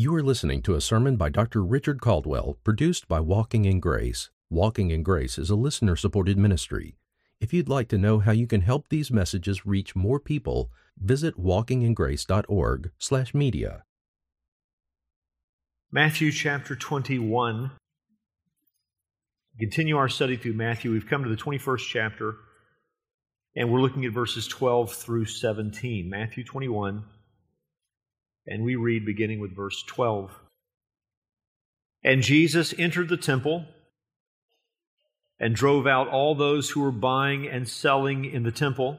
[0.00, 1.64] You are listening to a sermon by Dr.
[1.64, 4.30] Richard Caldwell, produced by Walking in Grace.
[4.48, 6.94] Walking in Grace is a listener supported ministry.
[7.40, 11.36] If you'd like to know how you can help these messages reach more people, visit
[11.36, 13.82] walkingingrace.org/media.
[15.90, 17.72] Matthew chapter 21.
[19.58, 20.92] Continue our study through Matthew.
[20.92, 22.36] We've come to the 21st chapter,
[23.56, 26.08] and we're looking at verses 12 through 17.
[26.08, 27.02] Matthew 21,
[28.48, 30.30] and we read beginning with verse 12.
[32.02, 33.66] And Jesus entered the temple
[35.38, 38.98] and drove out all those who were buying and selling in the temple,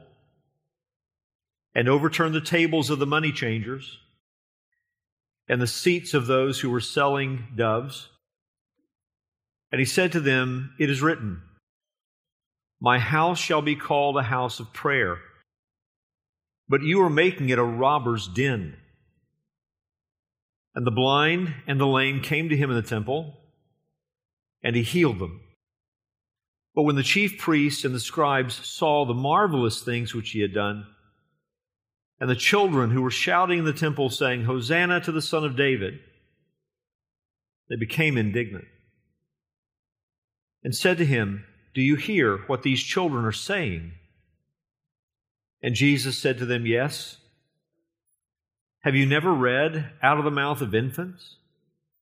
[1.74, 3.98] and overturned the tables of the money changers
[5.48, 8.08] and the seats of those who were selling doves.
[9.72, 11.42] And he said to them, It is written,
[12.80, 15.18] My house shall be called a house of prayer,
[16.68, 18.76] but you are making it a robber's den.
[20.74, 23.38] And the blind and the lame came to him in the temple,
[24.62, 25.40] and he healed them.
[26.74, 30.54] But when the chief priests and the scribes saw the marvelous things which he had
[30.54, 30.86] done,
[32.20, 35.56] and the children who were shouting in the temple, saying, Hosanna to the Son of
[35.56, 35.98] David,
[37.68, 38.66] they became indignant
[40.62, 43.92] and said to him, Do you hear what these children are saying?
[45.62, 47.16] And Jesus said to them, Yes.
[48.82, 51.36] Have you never read, Out of the mouth of infants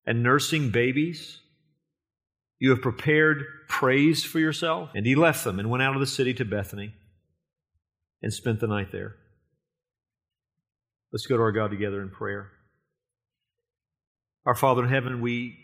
[0.05, 1.39] and nursing babies?
[2.57, 4.89] You have prepared praise for yourself?
[4.93, 6.93] And he left them and went out of the city to Bethany
[8.21, 9.15] and spent the night there.
[11.11, 12.51] Let's go to our God together in prayer.
[14.45, 15.57] Our Father in heaven, we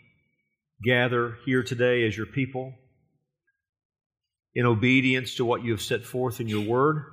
[0.82, 2.74] gather here today as your people
[4.54, 7.04] in obedience to what you have set forth in your word.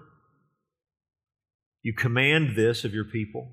[1.81, 3.51] You command this of your people.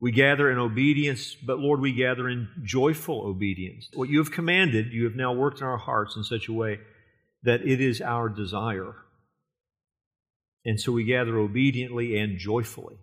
[0.00, 3.88] We gather in obedience, but Lord, we gather in joyful obedience.
[3.94, 6.80] What you have commanded, you have now worked in our hearts in such a way
[7.42, 8.94] that it is our desire.
[10.64, 12.96] And so we gather obediently and joyfully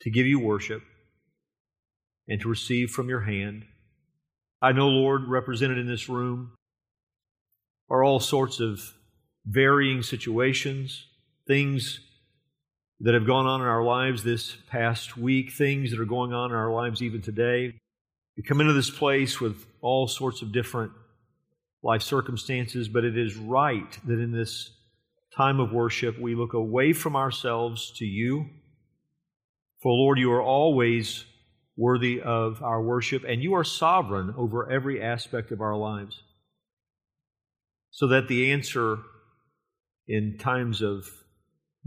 [0.00, 0.82] to give you worship
[2.28, 3.66] and to receive from your hand.
[4.60, 6.52] I know, Lord, represented in this room
[7.88, 8.80] are all sorts of
[9.44, 11.06] varying situations,
[11.46, 12.00] things
[13.00, 16.50] that have gone on in our lives this past week, things that are going on
[16.50, 17.74] in our lives even today.
[18.36, 20.92] We come into this place with all sorts of different
[21.82, 24.70] life circumstances, but it is right that in this
[25.36, 28.46] time of worship we look away from ourselves to you.
[29.82, 31.24] For Lord, you are always
[31.76, 36.22] worthy of our worship, and you are sovereign over every aspect of our lives.
[37.90, 38.98] So that the answer
[40.08, 41.08] in times of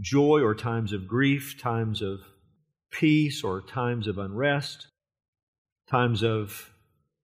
[0.00, 2.20] joy or times of grief, times of
[2.90, 4.88] peace or times of unrest,
[5.88, 6.70] times of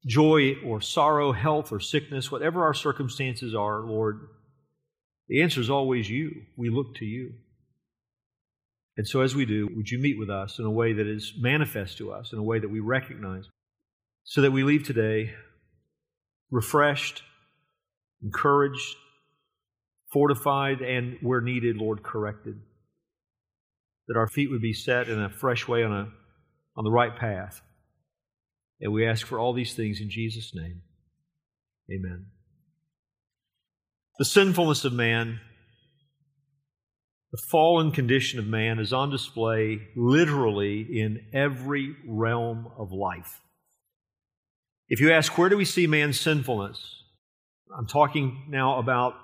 [0.07, 4.21] joy or sorrow, health or sickness, whatever our circumstances are, Lord,
[5.29, 6.43] the answer is always you.
[6.57, 7.33] We look to you.
[8.97, 11.35] And so, as we do, would you meet with us in a way that is
[11.39, 13.45] manifest to us, in a way that we recognize,
[14.25, 15.35] so that we leave today
[16.51, 17.23] refreshed,
[18.23, 18.97] encouraged,
[20.13, 22.61] fortified, and where needed, Lord, corrected.
[24.09, 26.09] That our feet would be set in a fresh way on, a,
[26.77, 27.61] on the right path.
[28.81, 30.83] And we ask for all these things in Jesus' name.
[31.91, 32.27] Amen.
[34.19, 35.41] The sinfulness of man,
[37.33, 43.41] the fallen condition of man, is on display literally in every realm of life.
[44.89, 47.03] If you ask, where do we see man's sinfulness?
[47.77, 49.15] I'm talking now about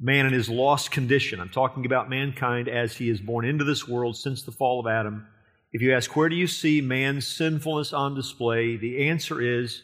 [0.00, 1.40] man in his lost condition.
[1.40, 4.86] I'm talking about mankind as he is born into this world since the fall of
[4.86, 5.26] Adam.
[5.72, 8.76] If you ask, where do you see man's sinfulness on display?
[8.76, 9.82] The answer is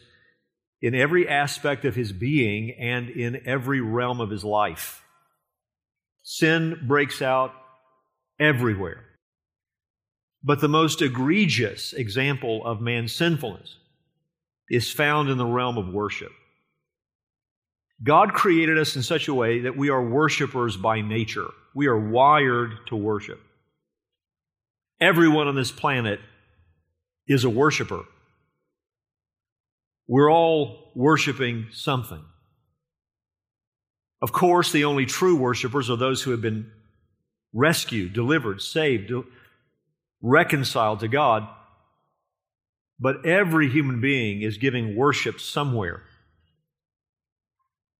[0.81, 5.03] in every aspect of his being and in every realm of his life.
[6.23, 7.53] Sin breaks out
[8.39, 9.03] everywhere.
[10.43, 13.77] But the most egregious example of man's sinfulness
[14.69, 16.31] is found in the realm of worship.
[18.03, 21.47] God created us in such a way that we are worshipers by nature.
[21.73, 23.41] We are wired to worship.
[24.99, 26.19] Everyone on this planet
[27.27, 28.03] is a worshiper.
[30.07, 32.23] We're all worshiping something.
[34.21, 36.71] Of course, the only true worshipers are those who have been
[37.53, 39.11] rescued, delivered, saved,
[40.21, 41.47] reconciled to God.
[42.99, 46.03] But every human being is giving worship somewhere.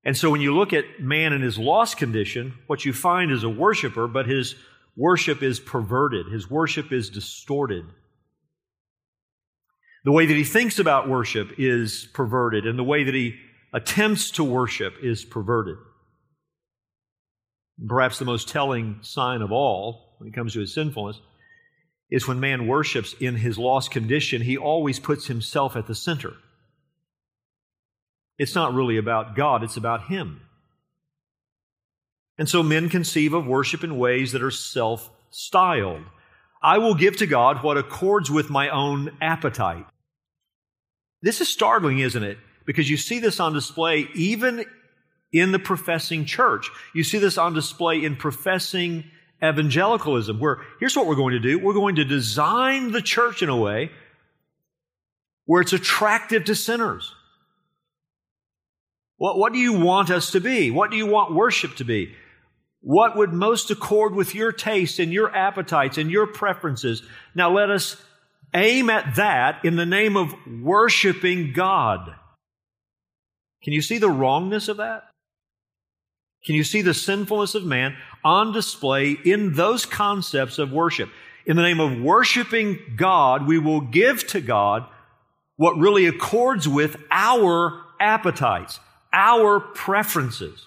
[0.03, 3.43] And so when you look at man in his lost condition, what you find is
[3.43, 4.55] a worshiper, but his
[4.95, 7.85] worship is perverted, his worship is distorted.
[10.05, 13.35] The way that he thinks about worship is perverted, and the way that he
[13.73, 15.75] attempts to worship is perverted.
[17.85, 21.19] Perhaps the most telling sign of all, when it comes to his sinfulness,
[22.09, 26.33] is when man worships in his lost condition, he always puts himself at the center.
[28.37, 30.41] It's not really about God, it's about him.
[32.37, 36.03] And so men conceive of worship in ways that are self styled.
[36.61, 39.85] I will give to God what accords with my own appetite.
[41.21, 42.37] This is startling, isn't it?
[42.65, 44.65] Because you see this on display even
[45.31, 46.69] in the professing church.
[46.93, 49.05] You see this on display in professing
[49.43, 53.49] evangelicalism, where here's what we're going to do we're going to design the church in
[53.49, 53.91] a way
[55.45, 57.13] where it's attractive to sinners.
[59.17, 60.71] What, what do you want us to be?
[60.71, 62.13] What do you want worship to be?
[62.81, 67.01] What would most accord with your taste and your appetites and your preferences?
[67.35, 68.01] Now let us
[68.53, 72.15] aim at that in the name of worshiping God.
[73.63, 75.03] Can you see the wrongness of that?
[76.45, 81.09] Can you see the sinfulness of man on display in those concepts of worship?
[81.45, 84.85] In the name of worshiping God, we will give to God
[85.55, 88.79] what really accords with our appetites,
[89.13, 90.65] our preferences.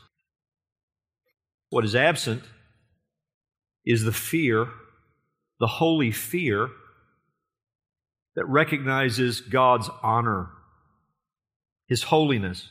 [1.70, 2.42] What is absent
[3.84, 4.68] is the fear,
[5.58, 6.68] the holy fear
[8.36, 10.48] that recognizes God's honor,
[11.86, 12.68] His holiness.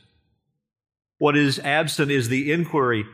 [1.18, 3.06] What is absent is the inquiry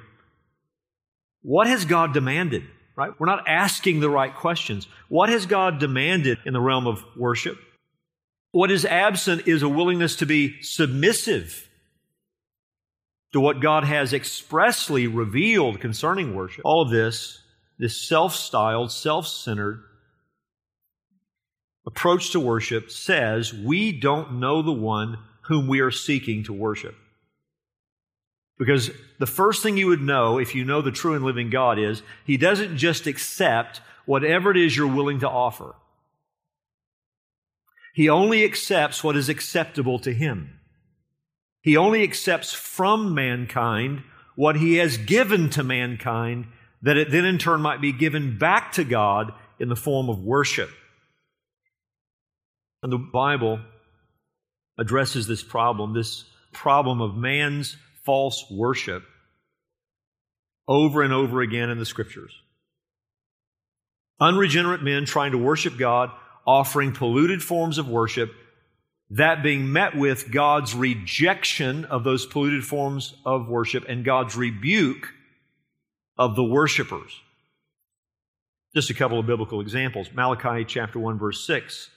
[1.45, 2.63] what has God demanded?
[2.95, 3.11] Right?
[3.19, 4.87] We're not asking the right questions.
[5.09, 7.59] What has God demanded in the realm of worship?
[8.51, 11.64] What is absent is a willingness to be submissive
[13.35, 16.61] to what God has expressly revealed concerning worship.
[16.63, 17.41] All of this,
[17.77, 19.83] this self styled, self centered
[21.85, 26.95] approach to worship says we don't know the one whom we are seeking to worship.
[28.57, 28.89] Because
[29.19, 32.03] the first thing you would know if you know the true and living God is
[32.25, 35.75] He doesn't just accept whatever it is you're willing to offer.
[37.93, 40.54] He only accepts what is acceptable to Him.
[41.65, 44.03] He only accepts from mankind
[44.35, 46.45] what he has given to mankind,
[46.83, 50.19] that it then in turn might be given back to God in the form of
[50.19, 50.69] worship.
[52.83, 53.59] And the Bible
[54.77, 59.01] addresses this problem, this problem of man's false worship,
[60.67, 62.31] over and over again in the scriptures.
[64.19, 66.11] Unregenerate men trying to worship God,
[66.45, 68.31] offering polluted forms of worship
[69.09, 75.13] that being met with God's rejection of those polluted forms of worship and God's rebuke
[76.17, 77.21] of the worshipers.
[78.73, 80.09] Just a couple of biblical examples.
[80.13, 81.89] Malachi chapter 1 verse 6.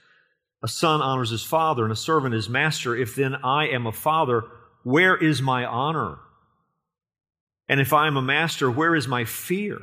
[0.62, 2.94] A son honors his father and a servant his master.
[2.96, 4.44] If then I am a father,
[4.82, 6.18] where is my honor?
[7.68, 9.78] And if I am a master, where is my fear?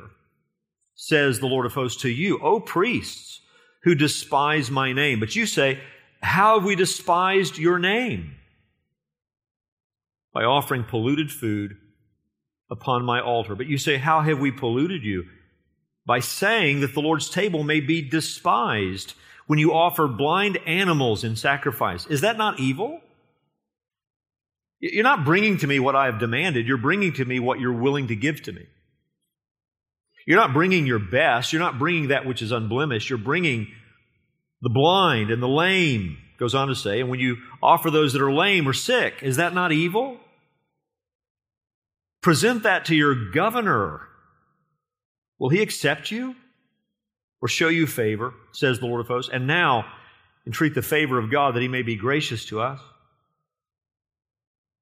[0.94, 3.40] Says the Lord of hosts to you, O priests
[3.82, 5.20] who despise my name.
[5.20, 5.78] But you say,
[6.26, 8.34] how have we despised your name?
[10.34, 11.76] By offering polluted food
[12.70, 13.54] upon my altar.
[13.54, 15.24] But you say, How have we polluted you?
[16.04, 19.14] By saying that the Lord's table may be despised
[19.46, 22.06] when you offer blind animals in sacrifice.
[22.06, 23.00] Is that not evil?
[24.80, 26.66] You're not bringing to me what I have demanded.
[26.66, 28.66] You're bringing to me what you're willing to give to me.
[30.26, 31.52] You're not bringing your best.
[31.52, 33.08] You're not bringing that which is unblemished.
[33.08, 33.68] You're bringing
[34.62, 38.22] the blind and the lame, goes on to say, and when you offer those that
[38.22, 40.18] are lame or sick, is that not evil?
[42.22, 44.00] Present that to your governor.
[45.38, 46.34] Will he accept you
[47.40, 49.30] or show you favor, says the Lord of hosts?
[49.32, 49.86] And now
[50.46, 52.80] entreat the favor of God that he may be gracious to us.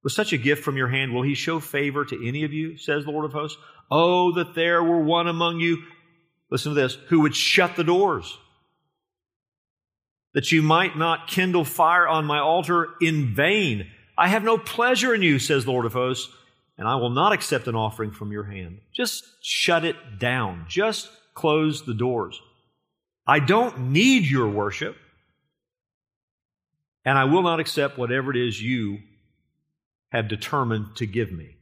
[0.02, 2.76] With such a gift from your hand, will he show favor to any of you,
[2.76, 3.58] says the Lord of hosts?
[3.90, 5.82] Oh, that there were one among you,
[6.50, 8.36] listen to this, who would shut the doors
[10.34, 13.86] that you might not kindle fire on my altar in vain.
[14.18, 16.32] I have no pleasure in you, says the Lord of hosts,
[16.76, 18.80] and I will not accept an offering from your hand.
[18.92, 20.66] Just shut it down.
[20.68, 22.40] Just close the doors.
[23.26, 24.96] I don't need your worship,
[27.04, 28.98] and I will not accept whatever it is you
[30.10, 31.56] have determined to give me.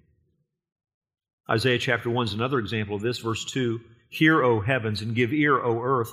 [1.48, 3.18] Isaiah chapter 1 is another example of this.
[3.18, 6.12] Verse 2 Hear, O heavens, and give ear, O earth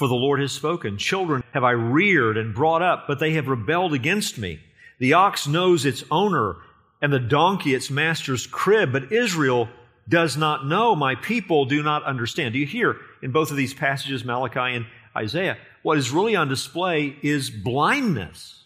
[0.00, 0.96] for the Lord has spoken.
[0.96, 4.58] Children have I reared and brought up, but they have rebelled against me.
[4.98, 6.56] The ox knows its owner,
[7.02, 9.68] and the donkey its master's crib, but Israel
[10.08, 10.96] does not know.
[10.96, 12.54] My people do not understand.
[12.54, 15.58] Do you hear in both of these passages, Malachi and Isaiah?
[15.82, 18.64] What is really on display is blindness.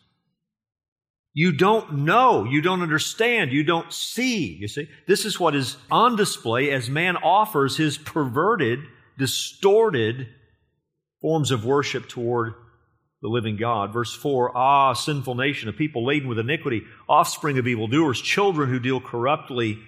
[1.32, 2.44] You don't know.
[2.44, 3.50] You don't understand.
[3.50, 4.54] You don't see.
[4.54, 4.88] You see?
[5.08, 8.78] This is what is on display as man offers his perverted,
[9.18, 10.28] distorted
[11.24, 12.52] forms of worship toward
[13.22, 13.94] the living God.
[13.94, 18.78] Verse 4 Ah, sinful nation, a people laden with iniquity, offspring of evildoers, children who
[18.78, 19.78] deal corruptly.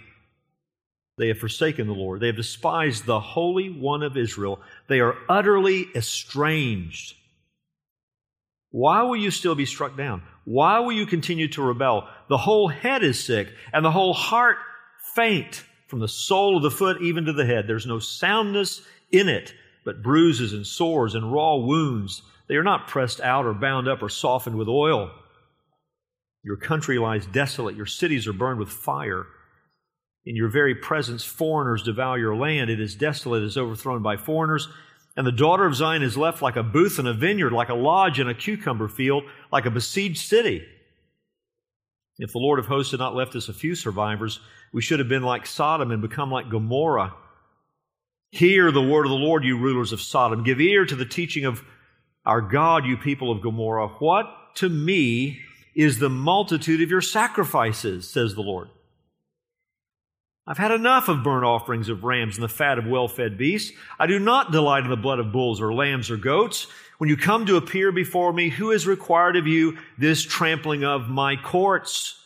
[1.18, 2.20] They have forsaken the Lord.
[2.20, 4.62] They have despised the Holy One of Israel.
[4.88, 7.14] They are utterly estranged.
[8.70, 10.22] Why will you still be struck down?
[10.46, 12.08] Why will you continue to rebel?
[12.30, 14.56] The whole head is sick, and the whole heart
[15.14, 17.66] faint, from the sole of the foot even to the head.
[17.66, 18.80] There's no soundness
[19.12, 19.52] in it,
[19.86, 22.20] but bruises and sores and raw wounds.
[22.48, 25.12] They are not pressed out or bound up or softened with oil.
[26.42, 29.26] Your country lies desolate, your cities are burned with fire.
[30.26, 32.68] In your very presence, foreigners devour your land.
[32.68, 34.68] It is desolate, it is overthrown by foreigners.
[35.16, 37.74] And the daughter of Zion is left like a booth in a vineyard, like a
[37.74, 40.66] lodge in a cucumber field, like a besieged city.
[42.18, 44.40] If the Lord of hosts had not left us a few survivors,
[44.72, 47.14] we should have been like Sodom and become like Gomorrah.
[48.36, 50.42] Hear the word of the Lord, you rulers of Sodom.
[50.42, 51.64] Give ear to the teaching of
[52.26, 53.88] our God, you people of Gomorrah.
[53.98, 54.26] What
[54.56, 55.40] to me
[55.74, 58.68] is the multitude of your sacrifices, says the Lord.
[60.46, 63.72] I've had enough of burnt offerings of rams and the fat of well fed beasts.
[63.98, 66.66] I do not delight in the blood of bulls or lambs or goats.
[66.98, 71.08] When you come to appear before me, who has required of you this trampling of
[71.08, 72.20] my courts?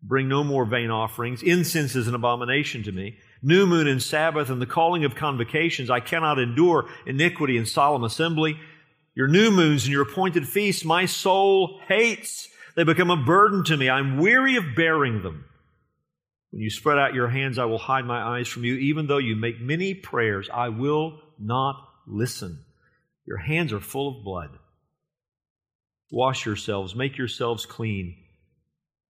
[0.00, 1.42] Bring no more vain offerings.
[1.42, 3.16] Incense is an abomination to me.
[3.46, 5.90] New moon and Sabbath and the calling of convocations.
[5.90, 8.58] I cannot endure iniquity and solemn assembly.
[9.14, 12.48] Your new moons and your appointed feasts, my soul hates.
[12.74, 13.90] They become a burden to me.
[13.90, 15.44] I'm weary of bearing them.
[16.50, 18.76] When you spread out your hands, I will hide my eyes from you.
[18.76, 22.64] Even though you make many prayers, I will not listen.
[23.26, 24.58] Your hands are full of blood.
[26.10, 28.23] Wash yourselves, make yourselves clean.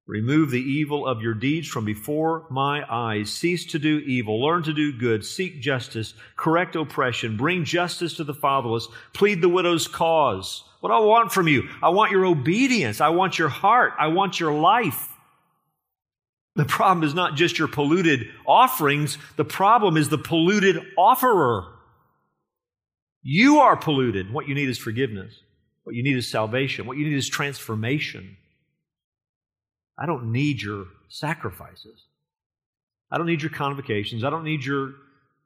[0.05, 3.31] Remove the evil of your deeds from before my eyes.
[3.31, 4.43] Cease to do evil.
[4.43, 5.23] Learn to do good.
[5.23, 6.13] Seek justice.
[6.35, 7.37] Correct oppression.
[7.37, 8.87] Bring justice to the fatherless.
[9.13, 10.65] Plead the widow's cause.
[10.81, 11.69] What do I want from you?
[11.81, 12.99] I want your obedience.
[12.99, 13.93] I want your heart.
[13.97, 15.07] I want your life.
[16.55, 21.65] The problem is not just your polluted offerings, the problem is the polluted offerer.
[23.23, 24.31] You are polluted.
[24.31, 25.33] What you need is forgiveness.
[25.83, 26.85] What you need is salvation.
[26.85, 28.37] What you need is transformation.
[29.97, 32.05] I don't need your sacrifices.
[33.11, 34.23] I don't need your convocations.
[34.23, 34.93] I don't need your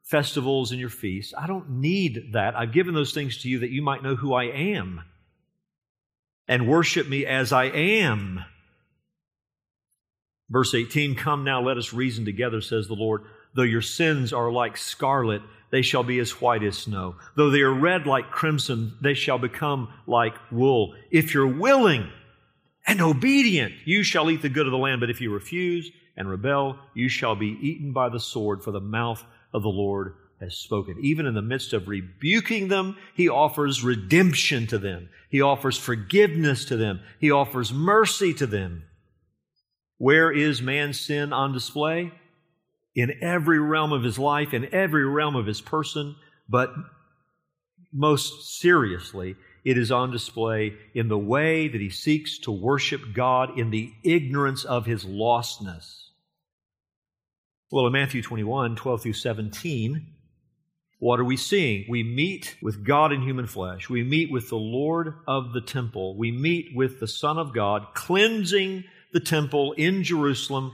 [0.04, 1.34] festivals and your feasts.
[1.36, 2.56] I don't need that.
[2.56, 5.02] I've given those things to you that you might know who I am
[6.48, 8.42] and worship me as I am.
[10.48, 13.24] Verse 18 Come now, let us reason together, says the Lord.
[13.54, 17.16] Though your sins are like scarlet, they shall be as white as snow.
[17.36, 20.94] Though they are red like crimson, they shall become like wool.
[21.10, 22.10] If you're willing
[22.88, 25.00] and obedient, you shall eat the good of the land.
[25.00, 28.80] But if you refuse and rebel, you shall be eaten by the sword, for the
[28.80, 30.96] mouth of the Lord has spoken.
[31.02, 35.10] Even in the midst of rebuking them, he offers redemption to them.
[35.28, 37.00] He offers forgiveness to them.
[37.20, 38.84] He offers mercy to them.
[39.98, 42.12] Where is man's sin on display?
[42.94, 46.16] In every realm of his life, in every realm of his person,
[46.48, 46.72] but
[47.92, 49.36] most seriously,
[49.68, 53.92] it is on display in the way that he seeks to worship God in the
[54.02, 56.06] ignorance of his lostness.
[57.70, 60.06] Well, in Matthew 21, 12 through 17,
[61.00, 61.84] what are we seeing?
[61.86, 63.90] We meet with God in human flesh.
[63.90, 66.16] We meet with the Lord of the temple.
[66.16, 70.72] We meet with the Son of God, cleansing the temple in Jerusalem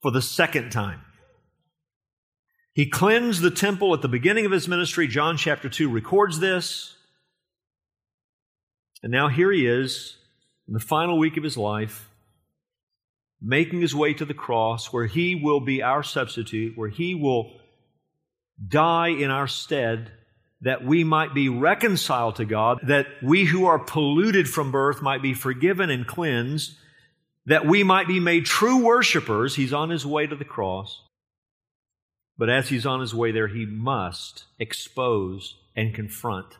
[0.00, 1.00] for the second time.
[2.72, 5.08] He cleansed the temple at the beginning of his ministry.
[5.08, 6.94] John chapter 2 records this.
[9.02, 10.16] And now here he is
[10.68, 12.08] in the final week of his life,
[13.40, 17.52] making his way to the cross where he will be our substitute, where he will
[18.68, 20.10] die in our stead
[20.60, 25.20] that we might be reconciled to God, that we who are polluted from birth might
[25.20, 26.76] be forgiven and cleansed,
[27.46, 29.56] that we might be made true worshipers.
[29.56, 31.02] He's on his way to the cross.
[32.38, 36.56] But as he's on his way there, he must expose and confront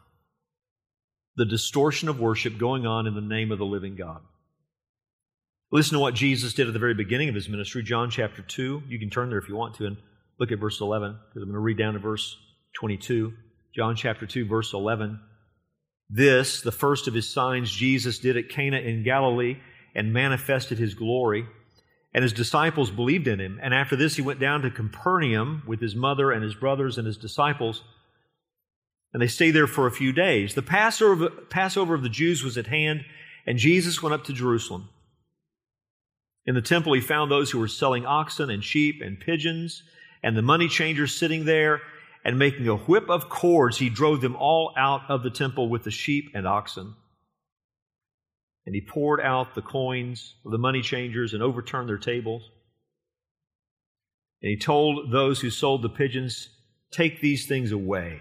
[1.37, 4.21] the distortion of worship going on in the name of the living God.
[5.71, 8.83] Listen to what Jesus did at the very beginning of his ministry, John chapter 2.
[8.89, 9.97] You can turn there if you want to and
[10.39, 12.37] look at verse 11, because I'm going to read down to verse
[12.75, 13.33] 22.
[13.75, 15.19] John chapter 2, verse 11.
[16.11, 19.57] This, the first of his signs Jesus did at Cana in Galilee
[19.95, 21.47] and manifested his glory.
[22.13, 23.59] And his disciples believed in him.
[23.63, 27.07] And after this, he went down to Capernaum with his mother and his brothers and
[27.07, 27.83] his disciples.
[29.13, 30.55] And they stayed there for a few days.
[30.55, 33.05] The Passover, Passover of the Jews was at hand,
[33.47, 34.89] and Jesus went up to Jerusalem.
[36.47, 39.83] In the temple, he found those who were selling oxen and sheep and pigeons,
[40.23, 41.83] and the money changers sitting there,
[42.25, 45.83] and making a whip of cords, he drove them all out of the temple with
[45.83, 46.95] the sheep and oxen.
[48.65, 52.49] And he poured out the coins of the money changers and overturned their tables.
[54.41, 56.49] And he told those who sold the pigeons,
[56.93, 58.21] Take these things away.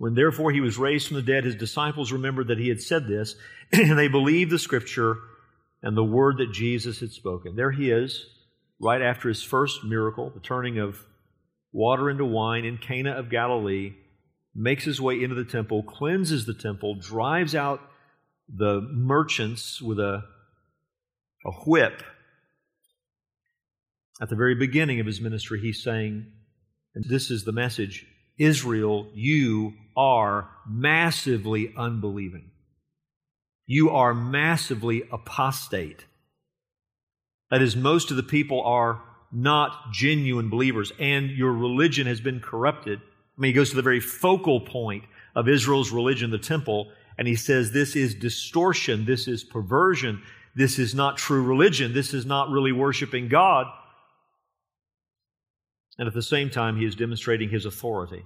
[0.00, 3.06] When therefore he was raised from the dead, his disciples remembered that he had said
[3.06, 3.34] this,
[3.72, 5.18] and they believed the scripture
[5.82, 7.54] and the word that Jesus had spoken.
[7.54, 8.24] There he is,
[8.80, 11.04] right after his first miracle, the turning of
[11.70, 13.92] water into wine in Cana of Galilee,
[14.54, 17.82] makes his way into the temple, cleanses the temple, drives out
[18.48, 20.24] the merchants with a,
[21.44, 22.02] a whip.
[24.18, 26.24] At the very beginning of his ministry, he's saying,
[26.94, 28.06] and this is the message
[28.38, 32.50] Israel, you are massively unbelieving.
[33.66, 36.06] You are massively apostate.
[37.50, 42.40] That is, most of the people are not genuine believers, and your religion has been
[42.40, 42.98] corrupted.
[42.98, 45.04] I mean, he goes to the very focal point
[45.36, 50.22] of Israel's religion, the temple, and he says this is distortion, this is perversion,
[50.56, 53.66] this is not true religion, this is not really worshiping God.
[55.98, 58.24] And at the same time, he is demonstrating his authority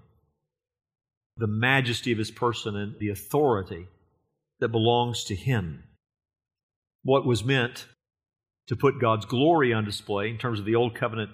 [1.36, 3.88] the majesty of his person and the authority
[4.60, 5.82] that belongs to him.
[7.02, 7.86] What was meant
[8.68, 11.30] to put God's glory on display in terms of the Old Covenant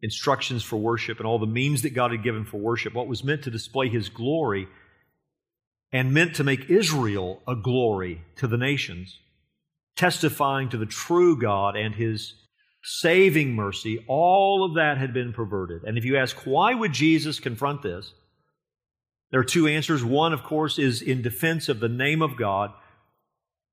[0.00, 3.24] instructions for worship and all the means that God had given for worship, what was
[3.24, 4.68] meant to display his glory
[5.92, 9.18] and meant to make Israel a glory to the nations,
[9.96, 12.34] testifying to the true God and his
[12.82, 15.84] saving mercy, all of that had been perverted.
[15.84, 18.12] And if you ask, why would Jesus confront this?
[19.32, 20.04] There are two answers.
[20.04, 22.70] One, of course, is in defense of the name of God,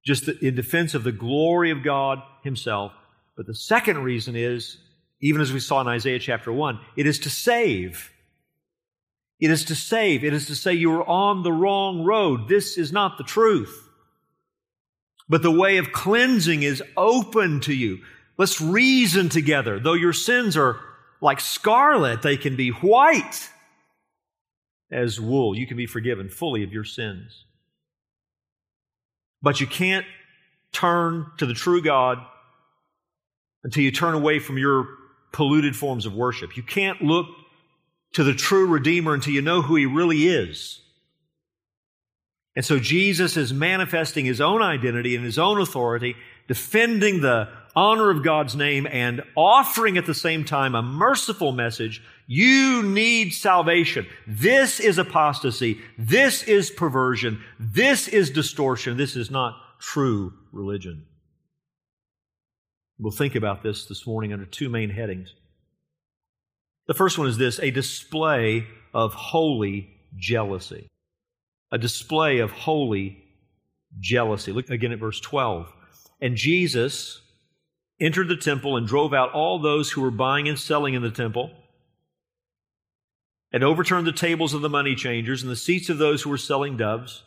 [0.06, 2.94] just in defense of the glory of God Himself.
[3.36, 4.78] But the second reason is,
[5.22, 8.10] even as we saw in Isaiah chapter 1, it is to save.
[9.42, 10.24] It is to save.
[10.24, 12.48] It is to say you are on the wrong road.
[12.48, 13.90] This is not the truth.
[15.28, 18.00] But the way of cleansing is open to you.
[18.38, 19.78] Let's reason together.
[19.78, 20.80] Though your sins are
[21.22, 23.50] like scarlet, they can be white
[24.92, 25.58] as wool.
[25.58, 27.46] You can be forgiven fully of your sins.
[29.42, 30.06] But you can't
[30.72, 32.20] turn to the true God
[33.64, 34.88] until you turn away from your
[35.32, 36.58] polluted forms of worship.
[36.58, 37.28] You can't look
[38.14, 40.82] to the true Redeemer until you know who He really is.
[42.56, 46.16] And so Jesus is manifesting His own identity and His own authority,
[46.48, 52.02] defending the honor of God's name and offering at the same time a merciful message
[52.32, 54.06] you need salvation.
[54.28, 55.82] This is apostasy.
[55.98, 57.42] This is perversion.
[57.60, 58.98] This is distortion.
[58.98, 61.08] This is not true religion.
[63.00, 65.34] We'll think about this this morning under two main headings.
[66.86, 70.88] The first one is this a display of holy jealousy.
[71.72, 73.24] A display of holy
[74.00, 74.52] jealousy.
[74.52, 75.74] Look again at verse 12.
[76.22, 77.22] And Jesus
[78.00, 81.10] entered the temple and drove out all those who were buying and selling in the
[81.10, 81.50] temple
[83.52, 86.38] and overturned the tables of the money changers and the seats of those who were
[86.38, 87.24] selling doves.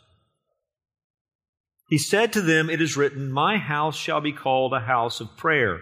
[1.89, 5.37] He said to them, It is written, My house shall be called a house of
[5.37, 5.81] prayer.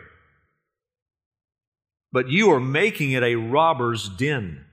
[2.12, 4.66] But you are making it a robber's den.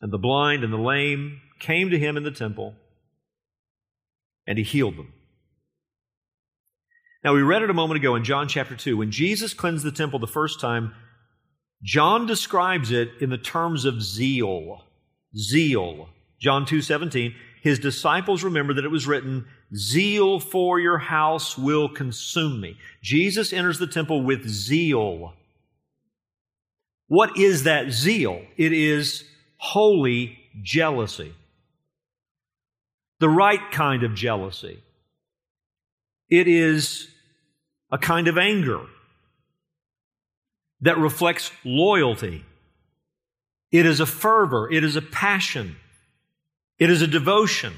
[0.00, 2.74] And the blind and the lame came to him in the temple,
[4.46, 5.12] and he healed them.
[7.24, 8.98] Now, we read it a moment ago in John chapter 2.
[8.98, 10.94] When Jesus cleansed the temple the first time,
[11.82, 14.84] John describes it in the terms of zeal.
[15.36, 16.08] Zeal.
[16.40, 17.34] John 2 17.
[17.62, 22.76] His disciples remember that it was written, Zeal for your house will consume me.
[23.02, 25.34] Jesus enters the temple with zeal.
[27.08, 28.42] What is that zeal?
[28.56, 29.24] It is
[29.56, 31.34] holy jealousy.
[33.18, 34.82] The right kind of jealousy.
[36.28, 37.08] It is
[37.90, 38.80] a kind of anger
[40.80, 42.44] that reflects loyalty.
[43.72, 44.70] It is a fervor.
[44.70, 45.76] It is a passion.
[46.78, 47.72] It is a devotion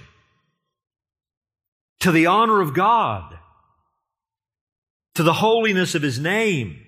[2.01, 3.39] to the honor of God,
[5.15, 6.81] to the holiness of His name.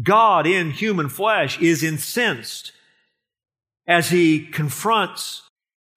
[0.00, 2.72] God in human flesh is incensed
[3.86, 5.42] as he confronts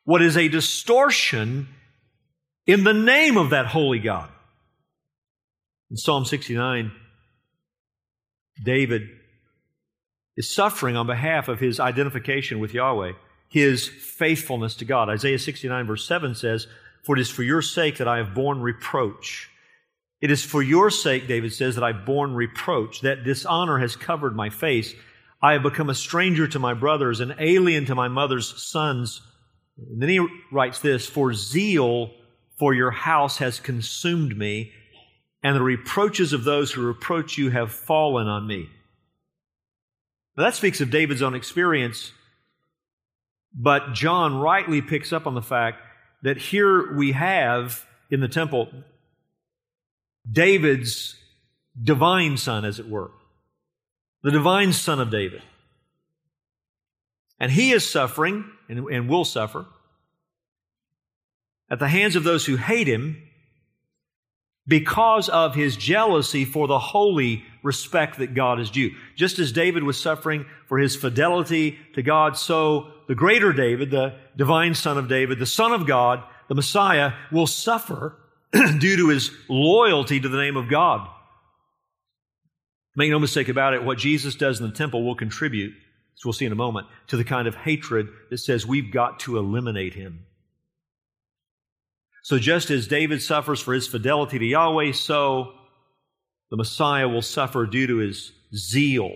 [0.04, 1.67] what is a distortion
[2.65, 4.30] in the name of that holy God.
[5.91, 6.91] In Psalm 69,
[8.61, 9.09] David
[10.35, 13.13] is suffering on behalf of his identification with Yahweh,
[13.49, 15.09] his faithfulness to God.
[15.09, 16.67] Isaiah 69, verse 7 says,
[17.03, 19.49] For it is for your sake that I have borne reproach.
[20.21, 24.35] It is for your sake, David says, that I've borne reproach, that dishonor has covered
[24.35, 24.93] my face.
[25.41, 29.21] I have become a stranger to my brothers, an alien to my mother's sons.
[29.77, 32.11] And then he writes this For zeal
[32.57, 34.71] for your house has consumed me,
[35.43, 38.69] and the reproaches of those who reproach you have fallen on me.
[40.38, 42.12] Now that speaks of David's own experience,
[43.53, 45.82] but John rightly picks up on the fact
[46.23, 48.69] that here we have in the temple
[50.32, 51.15] David's
[51.82, 53.12] divine son, as it were,
[54.23, 55.41] the divine son of David.
[57.39, 59.65] And he is suffering and, and will suffer
[61.69, 63.21] at the hands of those who hate him
[64.67, 68.91] because of his jealousy for the holy respect that God is due.
[69.15, 74.15] Just as David was suffering for his fidelity to God, so the greater David, the
[74.38, 78.17] divine son of David, the son of God, the Messiah, will suffer
[78.52, 81.10] due to his loyalty to the name of God.
[82.95, 85.73] Make no mistake about it, what Jesus does in the temple will contribute,
[86.15, 89.19] as we'll see in a moment, to the kind of hatred that says we've got
[89.21, 90.26] to eliminate him.
[92.23, 95.53] So just as David suffers for his fidelity to Yahweh, so
[96.49, 99.12] the Messiah will suffer due to his zeal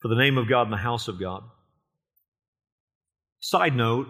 [0.00, 1.44] for the name of God and the house of God.
[3.40, 4.08] Side note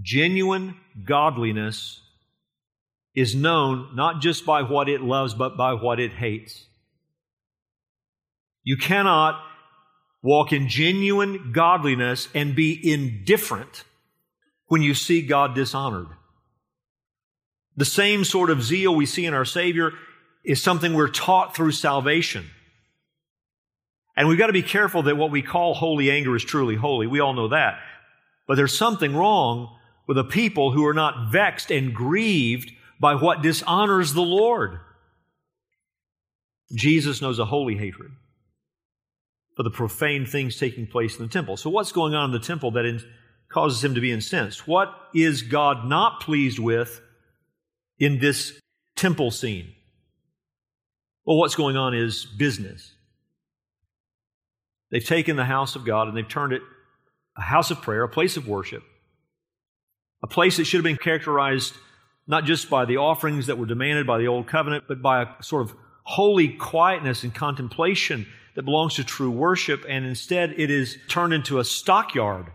[0.00, 2.00] genuine godliness
[3.14, 6.64] is known not just by what it loves, but by what it hates.
[8.62, 9.38] You cannot
[10.22, 13.84] walk in genuine godliness and be indifferent
[14.70, 16.06] when you see God dishonored.
[17.76, 19.90] The same sort of zeal we see in our Savior
[20.44, 22.46] is something we're taught through salvation.
[24.16, 27.08] And we've got to be careful that what we call holy anger is truly holy.
[27.08, 27.80] We all know that.
[28.46, 33.42] But there's something wrong with a people who are not vexed and grieved by what
[33.42, 34.78] dishonors the Lord.
[36.72, 38.12] Jesus knows a holy hatred
[39.56, 41.56] for the profane things taking place in the temple.
[41.56, 42.84] So, what's going on in the temple that
[43.52, 44.66] causes him to be incensed.
[44.66, 47.00] What is God not pleased with
[47.98, 48.58] in this
[48.96, 49.72] temple scene?
[51.24, 52.92] Well, what's going on is business.
[54.90, 56.62] They've taken the house of God and they've turned it
[57.36, 58.82] a house of prayer, a place of worship,
[60.22, 61.74] a place that should have been characterized
[62.26, 65.42] not just by the offerings that were demanded by the old covenant, but by a
[65.42, 69.84] sort of holy quietness and contemplation that belongs to true worship.
[69.88, 72.46] And instead, it is turned into a stockyard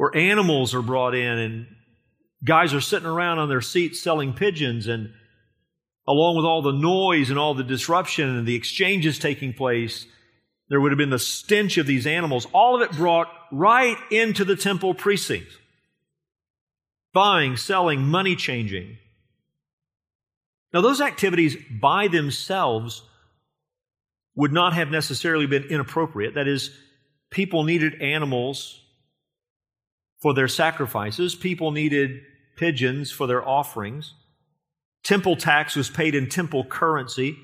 [0.00, 1.66] where animals are brought in and
[2.42, 5.12] guys are sitting around on their seats selling pigeons and
[6.08, 10.06] along with all the noise and all the disruption and the exchanges taking place
[10.70, 12.46] there would have been the stench of these animals.
[12.54, 15.54] All of it brought right into the temple precincts.
[17.12, 18.96] Buying selling money changing.
[20.72, 23.02] Now those activities by themselves
[24.34, 26.36] would not have necessarily been inappropriate.
[26.36, 26.70] That is
[27.28, 28.80] people needed animals
[30.20, 31.34] for their sacrifices.
[31.34, 32.20] People needed
[32.56, 34.14] pigeons for their offerings.
[35.02, 37.38] Temple tax was paid in temple currency.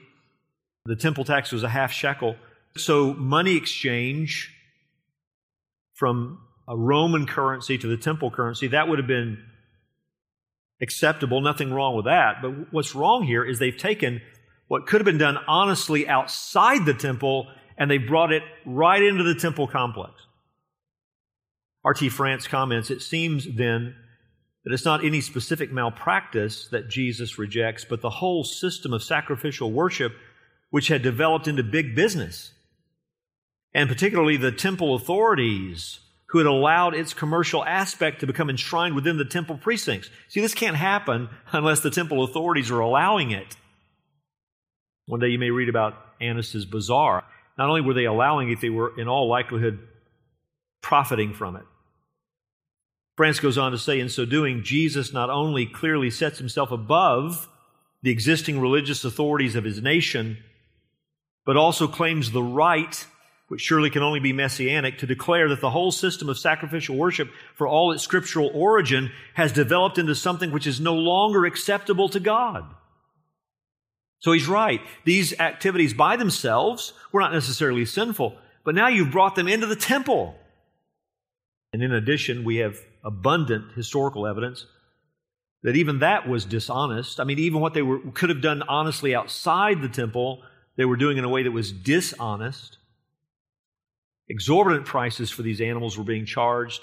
[0.85, 2.37] The temple tax was a half shekel.
[2.77, 4.53] So, money exchange
[5.95, 9.39] from a Roman currency to the temple currency, that would have been
[10.83, 11.41] acceptable.
[11.41, 12.43] Nothing wrong with that.
[12.43, 14.21] But what's wrong here is they've taken
[14.69, 17.47] what could have been done honestly outside the temple
[17.79, 20.13] and they brought it right into the temple complex.
[21.87, 22.09] R.T.
[22.09, 23.95] France comments It seems then
[24.65, 29.71] that it's not any specific malpractice that Jesus rejects, but the whole system of sacrificial
[29.71, 30.13] worship
[30.71, 32.51] which had developed into big business.
[33.73, 39.17] And particularly the temple authorities who had allowed its commercial aspect to become enshrined within
[39.17, 40.11] the temple precincts.
[40.27, 43.57] See, this can't happen unless the temple authorities are allowing it.
[45.07, 47.23] One day you may read about Annas's Bazaar.
[47.57, 49.79] Not only were they allowing it, they were in all likelihood
[50.83, 51.63] profiting from it.
[53.17, 57.49] France goes on to say, in so doing, Jesus not only clearly sets himself above
[58.03, 60.37] the existing religious authorities of his nation,
[61.47, 63.07] but also claims the right,
[63.49, 67.31] which surely can only be messianic, to declare that the whole system of sacrificial worship,
[67.55, 72.21] for all its scriptural origin, has developed into something which is no longer acceptable to
[72.21, 72.65] God.
[74.19, 74.81] So he's right.
[75.05, 79.77] These activities by themselves were not necessarily sinful, but now you've brought them into the
[79.77, 80.35] temple.
[81.77, 84.65] And in addition, we have abundant historical evidence
[85.63, 87.21] that even that was dishonest.
[87.21, 90.41] I mean, even what they were, could have done honestly outside the temple,
[90.79, 92.79] they were doing in a way that was dishonest.
[94.31, 96.81] Exorbitant prices for these animals were being charged.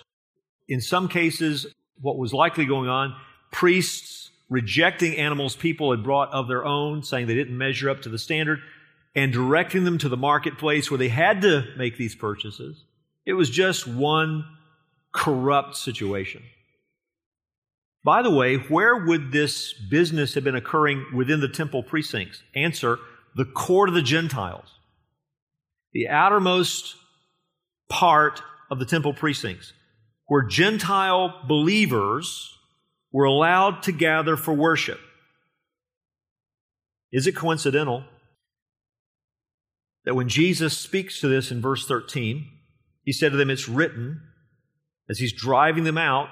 [0.68, 1.66] In some cases,
[2.00, 3.16] what was likely going on,
[3.52, 8.10] priests rejecting animals people had brought of their own, saying they didn't measure up to
[8.10, 8.60] the standard,
[9.16, 12.86] and directing them to the marketplace where they had to make these purchases.
[13.26, 14.46] It was just one
[15.14, 16.44] corrupt situation.
[18.04, 22.44] By the way, where would this business have been occurring within the temple precincts?
[22.54, 22.98] Answer
[23.36, 24.80] the court of the Gentiles,
[25.94, 26.96] the outermost
[27.90, 29.72] part of the temple precincts,
[30.28, 32.58] where Gentile believers
[33.12, 35.00] were allowed to gather for worship.
[37.12, 38.04] Is it coincidental
[40.04, 42.50] that when Jesus speaks to this in verse 13,
[43.04, 44.22] he said to them, It's written,
[45.10, 46.30] as he's driving them out,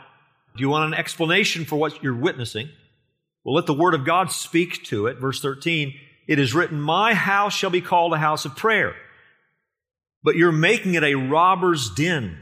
[0.55, 2.69] Do you want an explanation for what you're witnessing?
[3.43, 5.17] Well, let the word of God speak to it.
[5.17, 5.93] Verse 13,
[6.27, 8.95] it is written, My house shall be called a house of prayer,
[10.23, 12.37] but you're making it a robber's den.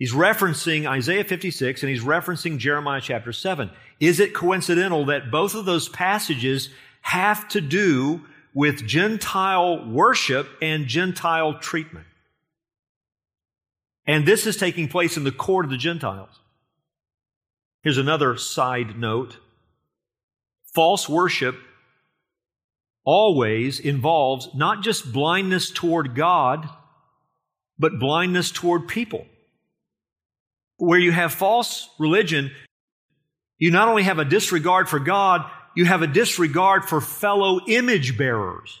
[0.00, 3.70] He's referencing Isaiah 56 and he's referencing Jeremiah chapter 7.
[4.00, 6.70] Is it coincidental that both of those passages
[7.02, 8.22] have to do
[8.54, 12.06] with Gentile worship and Gentile treatment?
[14.06, 16.40] And this is taking place in the court of the Gentiles.
[17.82, 19.38] Here's another side note.
[20.74, 21.56] False worship
[23.04, 26.68] always involves not just blindness toward God,
[27.78, 29.26] but blindness toward people
[30.80, 32.50] where you have false religion,
[33.58, 38.16] you not only have a disregard for God, you have a disregard for fellow image
[38.16, 38.80] bearers.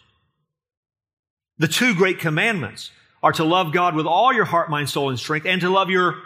[1.58, 2.90] The two great commandments
[3.22, 5.90] are to love God with all your heart, mind, soul, and strength, and to love
[5.90, 6.16] your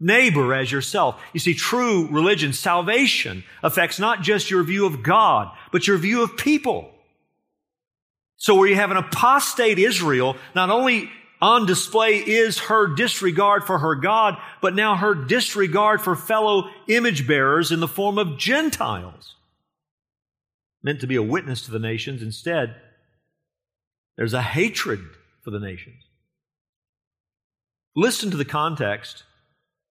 [0.00, 1.20] neighbor as yourself.
[1.32, 6.22] You see, true religion, salvation, affects not just your view of God, but your view
[6.22, 6.90] of people.
[8.36, 11.10] So where you have an apostate Israel, not only
[11.40, 17.26] on display is her disregard for her God, but now her disregard for fellow image
[17.26, 19.36] bearers in the form of Gentiles.
[20.82, 22.22] Meant to be a witness to the nations.
[22.22, 22.74] Instead,
[24.16, 25.00] there's a hatred
[25.42, 26.02] for the nations.
[27.96, 29.24] Listen to the context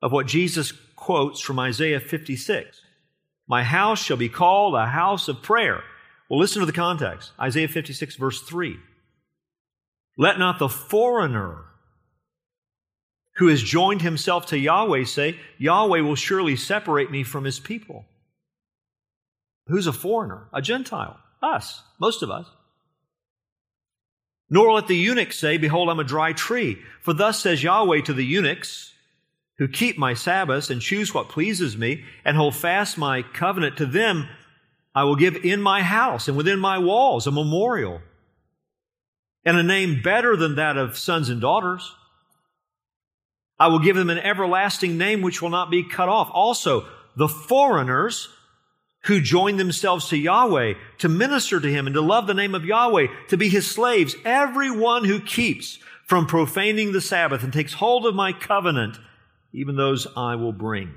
[0.02, 2.82] of what Jesus quotes from Isaiah 56.
[3.48, 5.84] My house shall be called a house of prayer.
[6.30, 7.32] Well, listen to the context.
[7.40, 8.78] Isaiah 56, verse 3.
[10.18, 11.66] Let not the foreigner
[13.38, 18.06] who has joined himself to Yahweh say, Yahweh will surely separate me from his people.
[19.68, 20.48] Who's a foreigner?
[20.54, 21.18] A Gentile.
[21.42, 21.82] Us.
[22.00, 22.46] Most of us.
[24.54, 26.78] Nor let the eunuch say, Behold, I'm a dry tree.
[27.02, 28.94] For thus says Yahweh to the eunuchs
[29.58, 33.88] who keep my Sabbaths and choose what pleases me and hold fast my covenant to
[33.88, 34.28] them,
[34.94, 38.02] I will give in my house and within my walls a memorial
[39.44, 41.92] and a name better than that of sons and daughters.
[43.60, 46.30] I will give them an everlasting name which will not be cut off.
[46.32, 46.86] Also,
[47.18, 48.30] the foreigners
[49.06, 52.66] who join themselves to Yahweh to minister to Him and to love the name of
[52.66, 58.06] Yahweh, to be His slaves, everyone who keeps from profaning the Sabbath and takes hold
[58.06, 58.98] of my covenant,
[59.52, 60.94] even those I will bring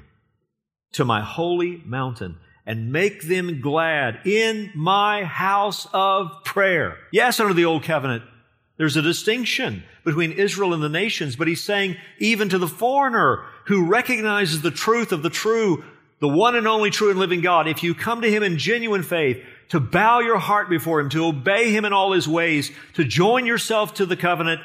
[0.93, 6.97] to my holy mountain and make them glad in my house of prayer.
[7.13, 8.25] Yes, under the old covenant,
[8.77, 13.45] there's a distinction between Israel and the nations, but he's saying even to the foreigner
[13.67, 15.85] who recognizes the truth of the true,
[16.21, 19.03] the one and only true and living God, if you come to him in genuine
[19.03, 23.05] faith, to bow your heart before him, to obey him in all his ways, to
[23.05, 24.61] join yourself to the covenant,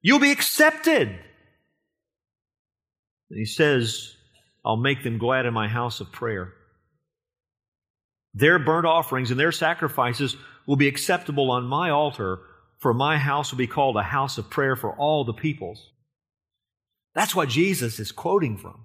[0.00, 1.08] you'll be accepted.
[1.08, 4.14] And he says,
[4.64, 6.52] I'll make them glad in my house of prayer.
[8.34, 12.40] Their burnt offerings and their sacrifices will be acceptable on my altar
[12.78, 15.90] for my house will be called a house of prayer for all the peoples.
[17.14, 18.84] That's what Jesus is quoting from.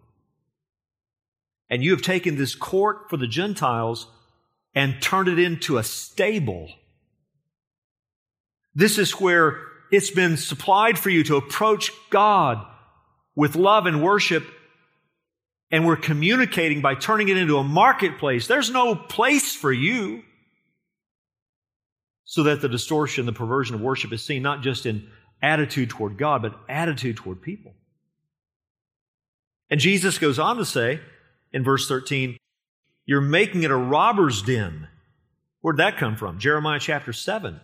[1.71, 4.05] And you have taken this court for the Gentiles
[4.75, 6.69] and turned it into a stable.
[8.75, 9.57] This is where
[9.89, 12.65] it's been supplied for you to approach God
[13.35, 14.45] with love and worship.
[15.71, 18.47] And we're communicating by turning it into a marketplace.
[18.47, 20.23] There's no place for you
[22.25, 25.07] so that the distortion, the perversion of worship is seen not just in
[25.41, 27.73] attitude toward God, but attitude toward people.
[29.69, 30.99] And Jesus goes on to say
[31.53, 32.37] in verse 13,
[33.05, 34.87] You're making it a robber's den.
[35.61, 36.39] Where'd that come from?
[36.39, 37.59] Jeremiah chapter 7.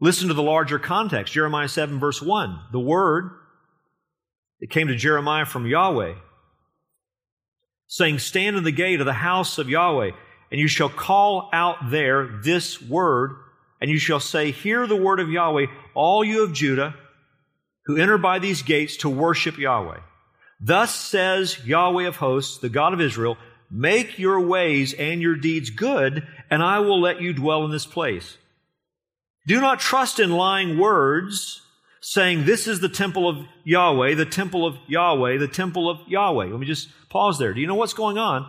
[0.00, 1.32] Listen to the larger context.
[1.32, 2.58] Jeremiah 7, verse 1.
[2.72, 3.30] The word
[4.60, 6.14] that came to Jeremiah from Yahweh,
[7.86, 10.10] saying, Stand in the gate of the house of Yahweh,
[10.50, 13.36] and you shall call out there this word,
[13.80, 16.94] and you shall say, Hear the word of Yahweh, all you of Judah,
[17.86, 20.00] who enter by these gates to worship Yahweh.
[20.60, 23.36] Thus says Yahweh of hosts, the God of Israel,
[23.70, 27.86] Make your ways and your deeds good, and I will let you dwell in this
[27.86, 28.38] place.
[29.46, 31.62] Do not trust in lying words,
[32.00, 36.46] saying, This is the temple of Yahweh, the temple of Yahweh, the temple of Yahweh.
[36.46, 37.52] Let me just pause there.
[37.52, 38.48] Do you know what's going on?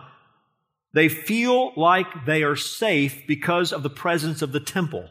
[0.94, 5.08] They feel like they are safe because of the presence of the temple.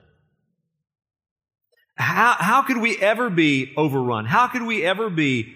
[1.96, 4.26] How, how could we ever be overrun?
[4.26, 5.56] How could we ever be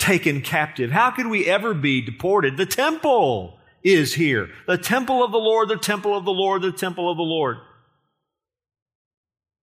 [0.00, 0.90] taken captive?
[0.90, 2.56] How could we ever be deported?
[2.56, 4.48] The temple is here.
[4.66, 7.58] The temple of the Lord, the temple of the Lord, the temple of the Lord.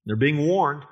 [0.06, 0.84] They're being warned.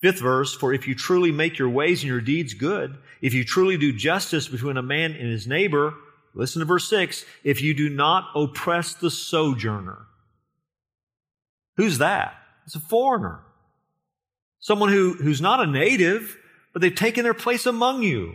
[0.00, 3.42] Fifth verse, for if you truly make your ways and your deeds good, if you
[3.42, 5.94] truly do justice between a man and his neighbor,
[6.34, 10.06] listen to verse six, if you do not oppress the sojourner.
[11.76, 12.34] Who's that?
[12.66, 13.40] It's a foreigner.
[14.60, 16.38] Someone who, who's not a native,
[16.74, 18.34] but they've taken their place among you.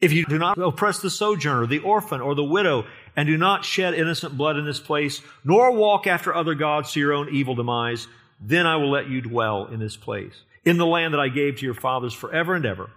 [0.00, 3.66] If you do not oppress the sojourner, the orphan, or the widow, and do not
[3.66, 7.54] shed innocent blood in this place, nor walk after other gods to your own evil
[7.54, 8.08] demise,
[8.40, 10.32] then I will let you dwell in this place,
[10.64, 12.90] in the land that I gave to your fathers forever and ever.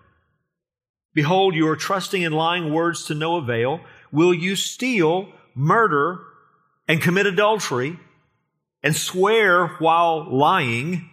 [1.14, 3.82] Behold, you are trusting in lying words to no avail.
[4.14, 6.22] Will you steal, murder,
[6.88, 8.00] and commit adultery,
[8.82, 11.10] and swear while lying,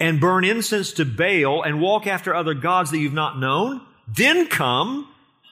[0.00, 3.80] and burn incense to Baal, and walk after other gods that you've not known?
[4.06, 5.08] Then come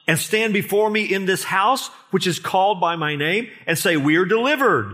[0.07, 3.97] and stand before me in this house, which is called by my name, and say,
[3.97, 4.93] We are delivered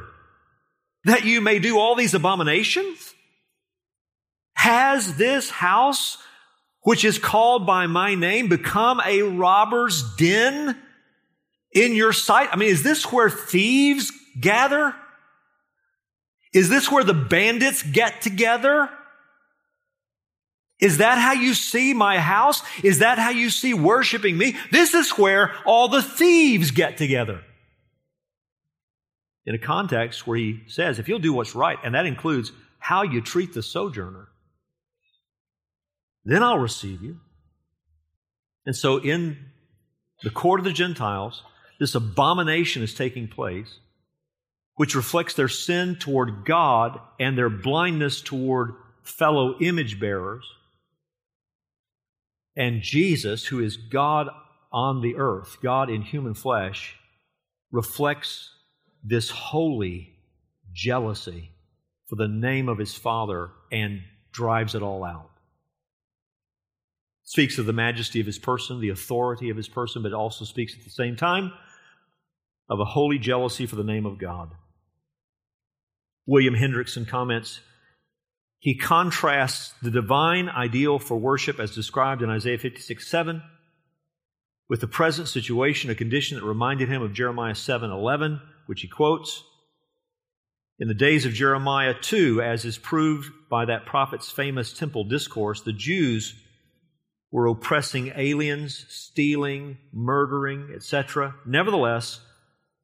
[1.06, 3.14] that you may do all these abominations?
[4.56, 6.18] Has this house,
[6.82, 10.78] which is called by my name, become a robber's den
[11.74, 12.50] in your sight?
[12.52, 14.96] I mean, is this where thieves gather?
[16.54, 18.90] Is this where the bandits get together?
[20.84, 22.62] Is that how you see my house?
[22.84, 24.58] Is that how you see worshiping me?
[24.70, 27.42] This is where all the thieves get together
[29.46, 33.04] in a context where he says, if you'll do what's right, and that includes how
[33.04, 34.28] you treat the sojourner,
[36.26, 37.22] then I'll receive you.
[38.66, 39.38] And so in
[40.22, 41.44] the court of the Gentiles,
[41.80, 43.80] this abomination is taking place,
[44.76, 50.46] which reflects their sin toward God and their blindness toward fellow image bearers.
[52.56, 54.30] And Jesus, who is God
[54.72, 56.96] on the earth, God in human flesh,
[57.72, 58.52] reflects
[59.04, 60.16] this holy
[60.72, 61.52] jealousy
[62.08, 65.30] for the name of his Father and drives it all out.
[67.24, 70.76] Speaks of the majesty of his person, the authority of his person, but also speaks
[70.76, 71.52] at the same time
[72.70, 74.52] of a holy jealousy for the name of God.
[76.26, 77.62] William Hendriksen comments
[78.64, 83.44] he contrasts the divine ideal for worship as described in Isaiah 56 7
[84.70, 88.88] with the present situation, a condition that reminded him of Jeremiah 7 11 which he
[88.88, 89.44] quotes.
[90.80, 95.60] In the days of Jeremiah, too, as is proved by that prophet's famous temple discourse,
[95.60, 96.34] the Jews
[97.32, 101.36] were oppressing aliens, stealing, murdering, etc.
[101.46, 102.22] Nevertheless,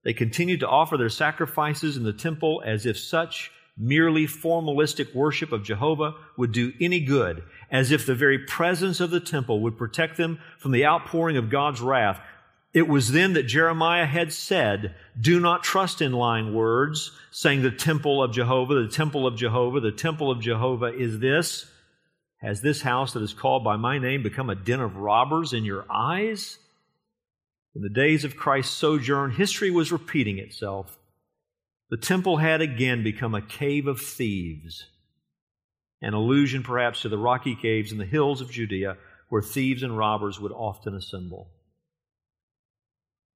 [0.03, 5.53] they continued to offer their sacrifices in the temple as if such merely formalistic worship
[5.53, 9.77] of Jehovah would do any good, as if the very presence of the temple would
[9.77, 12.19] protect them from the outpouring of God's wrath.
[12.73, 17.71] It was then that Jeremiah had said, Do not trust in lying words, saying the
[17.71, 21.65] temple of Jehovah, the temple of Jehovah, the temple of Jehovah is this.
[22.41, 25.65] Has this house that is called by my name become a den of robbers in
[25.65, 26.59] your eyes?
[27.75, 30.98] In the days of Christ's sojourn, history was repeating itself.
[31.89, 34.85] The temple had again become a cave of thieves,
[36.01, 38.97] an allusion perhaps to the rocky caves in the hills of Judea
[39.29, 41.49] where thieves and robbers would often assemble.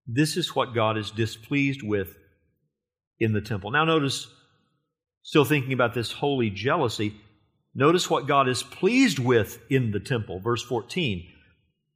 [0.05, 2.17] This is what God is displeased with
[3.19, 3.71] in the temple.
[3.71, 4.27] Now, notice,
[5.21, 7.15] still thinking about this holy jealousy,
[7.73, 10.39] notice what God is pleased with in the temple.
[10.39, 11.25] Verse 14.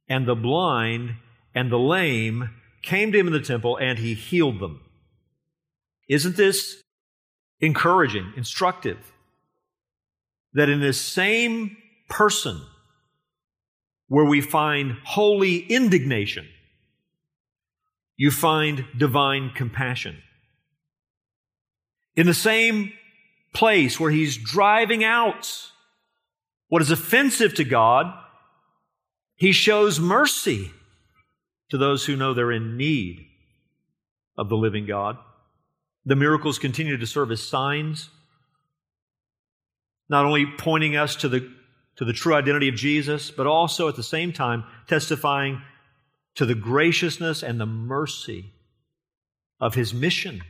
[0.08, 1.16] And the blind
[1.54, 2.50] and the lame
[2.82, 4.80] came to him in the temple, and he healed them.
[6.08, 6.82] Isn't this
[7.60, 9.12] encouraging, instructive?
[10.54, 11.76] That in this same
[12.08, 12.60] person
[14.08, 16.48] where we find holy indignation,
[18.16, 20.16] you find divine compassion.
[22.16, 22.92] In the same
[23.54, 25.70] place where he's driving out
[26.68, 28.12] what is offensive to God,
[29.36, 30.72] he shows mercy
[31.70, 33.26] to those who know they're in need
[34.36, 35.18] of the living God.
[36.04, 38.10] The miracles continue to serve as signs,
[40.08, 41.50] not only pointing us to the,
[41.96, 45.60] to the true identity of Jesus, but also at the same time testifying
[46.36, 48.52] to the graciousness and the mercy
[49.60, 50.40] of his mission.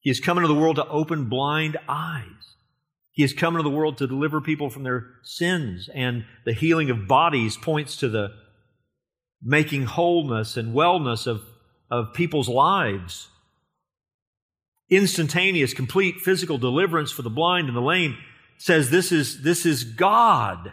[0.00, 2.24] He has come into the world to open blind eyes.
[3.12, 6.88] He has come into the world to deliver people from their sins, and the healing
[6.90, 8.30] of bodies points to the
[9.42, 11.42] making wholeness and wellness of,
[11.90, 13.28] of people's lives.
[14.90, 18.18] Instantaneous, complete physical deliverance for the blind and the lame
[18.58, 20.72] says this is, this is God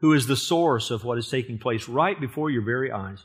[0.00, 3.24] who is the source of what is taking place right before your very eyes.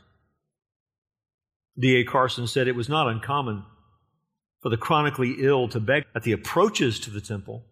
[1.78, 2.04] D.A.
[2.04, 3.64] Carson said it was not uncommon
[4.62, 7.64] for the chronically ill to beg at the approaches to the temple,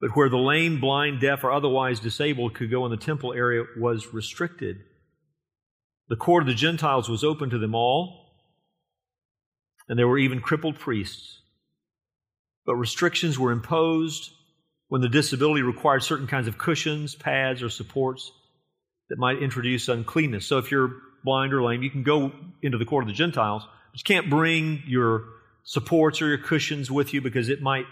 [0.00, 3.64] but where the lame, blind, deaf, or otherwise disabled could go in the temple area
[3.76, 4.76] was restricted.
[6.08, 8.27] The court of the Gentiles was open to them all,
[9.88, 11.40] and there were even crippled priests.
[12.66, 14.30] But restrictions were imposed
[14.88, 18.30] when the disability required certain kinds of cushions, pads, or supports
[19.08, 20.46] that might introduce uncleanness.
[20.46, 20.92] So if you're
[21.24, 22.32] blind or lame, you can go
[22.62, 25.24] into the court of the Gentiles, but you can't bring your
[25.64, 27.86] supports or your cushions with you because it might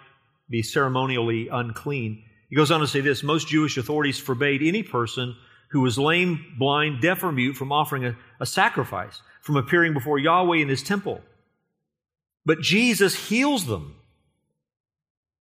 [0.49, 2.23] be ceremonially unclean.
[2.49, 5.37] He goes on to say this most Jewish authorities forbade any person
[5.71, 10.19] who was lame, blind, deaf, or mute from offering a, a sacrifice, from appearing before
[10.19, 11.21] Yahweh in his temple.
[12.47, 13.97] But Jesus heals them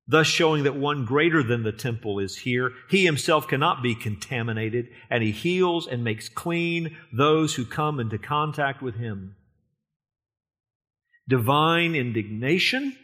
[0.07, 2.71] thus showing that one greater than the temple is here.
[2.89, 8.17] He himself cannot be contaminated, and he heals and makes clean those who come into
[8.17, 9.35] contact with him.
[11.27, 12.95] Divine indignation,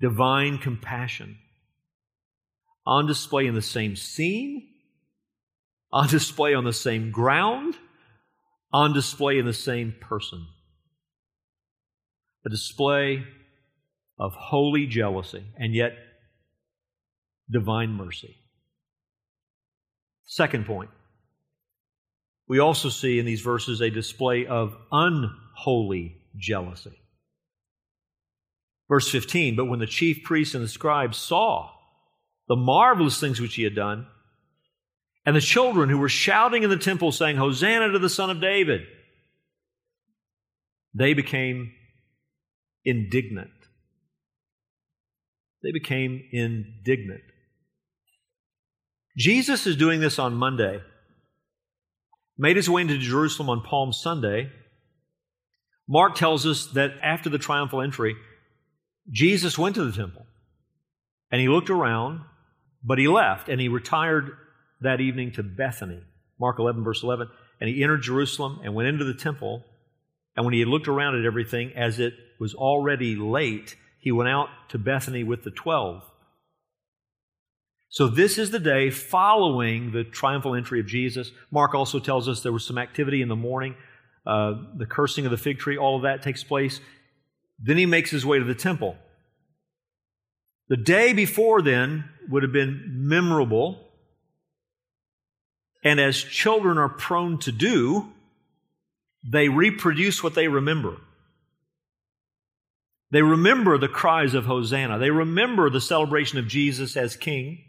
[0.00, 1.38] divine compassion.
[2.86, 4.68] On display in the same scene,
[5.90, 7.74] on display on the same ground,
[8.72, 10.46] on display in the same person.
[12.46, 13.24] A display
[14.18, 15.92] of holy jealousy and yet
[17.50, 18.36] divine mercy.
[20.24, 20.90] Second point.
[22.46, 26.98] We also see in these verses a display of unholy jealousy.
[28.88, 31.70] Verse 15, but when the chief priests and the scribes saw
[32.48, 34.06] the marvelous things which he had done,
[35.24, 38.42] and the children who were shouting in the temple saying, Hosanna to the Son of
[38.42, 38.82] David,
[40.92, 41.72] they became
[42.84, 43.50] indignant
[45.64, 47.22] they became indignant.
[49.16, 50.80] Jesus is doing this on Monday,
[52.36, 54.50] made his way into Jerusalem on Palm Sunday.
[55.88, 58.14] Mark tells us that after the triumphal entry,
[59.10, 60.26] Jesus went to the temple
[61.30, 62.20] and he looked around,
[62.82, 64.32] but he left and he retired
[64.82, 66.02] that evening to Bethany.
[66.38, 67.28] Mark 11, verse 11.
[67.60, 69.64] And he entered Jerusalem and went into the temple.
[70.36, 74.28] And when he had looked around at everything, as it was already late, he went
[74.28, 76.02] out to Bethany with the twelve.
[77.88, 81.30] So, this is the day following the triumphal entry of Jesus.
[81.52, 83.76] Mark also tells us there was some activity in the morning,
[84.26, 86.80] uh, the cursing of the fig tree, all of that takes place.
[87.60, 88.96] Then he makes his way to the temple.
[90.68, 93.80] The day before then would have been memorable.
[95.84, 98.12] And as children are prone to do,
[99.24, 100.96] they reproduce what they remember.
[103.10, 104.98] They remember the cries of Hosanna.
[104.98, 107.64] They remember the celebration of Jesus as King.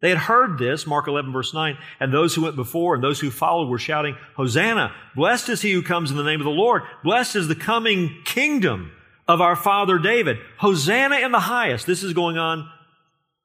[0.00, 3.18] They had heard this, Mark 11, verse 9, and those who went before and those
[3.18, 4.92] who followed were shouting, Hosanna!
[5.16, 6.82] Blessed is he who comes in the name of the Lord.
[7.02, 8.92] Blessed is the coming kingdom
[9.26, 10.38] of our father David.
[10.58, 11.86] Hosanna in the highest.
[11.86, 12.68] This is going on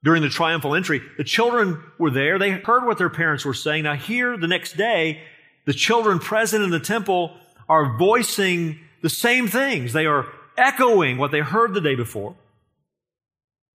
[0.04, 1.02] during the triumphal entry.
[1.18, 2.38] The children were there.
[2.38, 3.84] They heard what their parents were saying.
[3.84, 5.22] Now, here the next day,
[5.66, 7.36] the children present in the temple
[7.74, 9.94] are voicing the same things.
[9.94, 12.36] They are echoing what they heard the day before,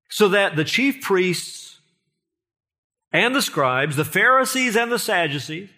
[0.08, 1.80] so that the chief priests
[3.12, 5.68] and the scribes, the Pharisees and the Sadducees,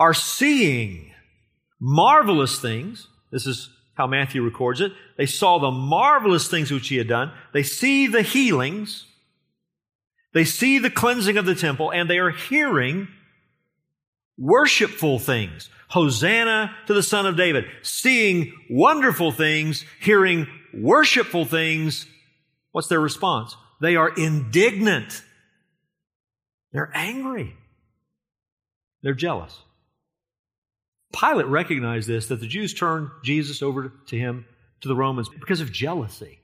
[0.00, 1.12] are seeing
[1.80, 3.06] marvelous things.
[3.30, 4.92] This is how Matthew records it.
[5.16, 7.30] They saw the marvelous things which he had done.
[7.52, 9.04] They see the healings.
[10.34, 13.08] They see the cleansing of the temple, and they are hearing
[14.38, 15.70] worshipful things.
[15.88, 17.66] Hosanna to the Son of David.
[17.82, 22.06] Seeing wonderful things, hearing worshipful things.
[22.72, 23.56] What's their response?
[23.80, 25.22] They are indignant.
[26.72, 27.54] They're angry.
[29.02, 29.58] They're jealous.
[31.18, 34.44] Pilate recognized this, that the Jews turned Jesus over to him
[34.80, 36.40] to the Romans because of jealousy.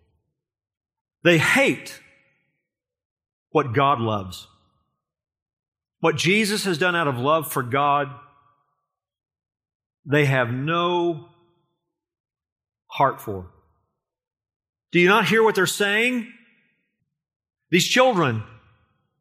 [1.24, 2.00] They hate
[3.50, 4.46] what God loves.
[6.02, 8.08] What Jesus has done out of love for God,
[10.04, 11.28] they have no
[12.88, 13.46] heart for.
[14.90, 16.26] Do you not hear what they're saying?
[17.70, 18.42] These children,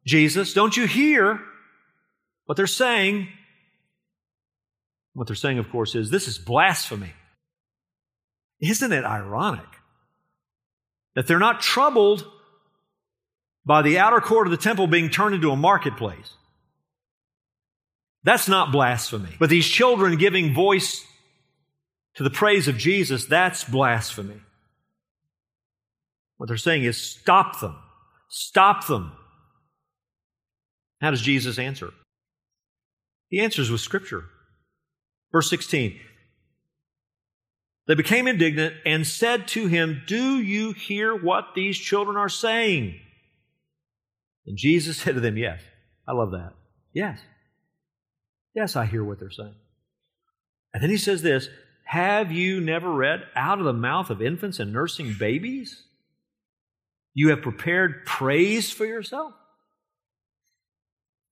[0.04, 1.40] Jesus, don't you hear
[2.46, 3.28] what they're saying?
[5.14, 7.12] What they're saying, of course, is this is blasphemy.
[8.58, 9.68] Isn't it ironic
[11.14, 12.28] that they're not troubled
[13.64, 16.34] by the outer court of the temple being turned into a marketplace?
[18.24, 19.30] That's not blasphemy.
[19.38, 21.04] But these children giving voice
[22.14, 24.40] to the praise of Jesus, that's blasphemy.
[26.36, 27.76] What they're saying is stop them.
[28.28, 29.12] Stop them.
[31.00, 31.90] How does Jesus answer?
[33.28, 34.24] He answers with Scripture.
[35.32, 35.98] Verse 16
[37.88, 43.00] They became indignant and said to him, Do you hear what these children are saying?
[44.46, 45.60] And Jesus said to them, Yes.
[46.06, 46.52] I love that.
[46.92, 47.20] Yes.
[48.54, 49.54] Yes, I hear what they're saying.
[50.74, 51.48] And then he says this
[51.84, 55.84] Have you never read, out of the mouth of infants and nursing babies?
[57.14, 59.34] You have prepared praise for yourself?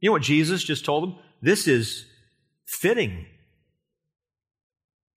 [0.00, 1.16] You know what Jesus just told them?
[1.42, 2.06] This is
[2.66, 3.26] fitting.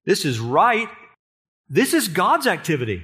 [0.05, 0.89] This is right.
[1.69, 3.03] This is God's activity.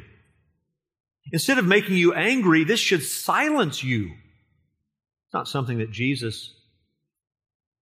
[1.32, 4.06] Instead of making you angry, this should silence you.
[4.06, 6.54] It's not something that Jesus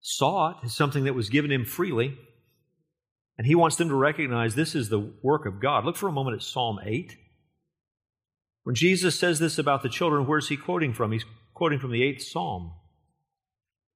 [0.08, 2.18] sought, it's something that was given him freely.
[3.38, 5.86] And he wants them to recognize this is the work of God.
[5.86, 7.16] Look for a moment at Psalm 8.
[8.64, 11.12] When Jesus says this about the children, where's he quoting from?
[11.12, 12.72] He's quoting from the 8th Psalm.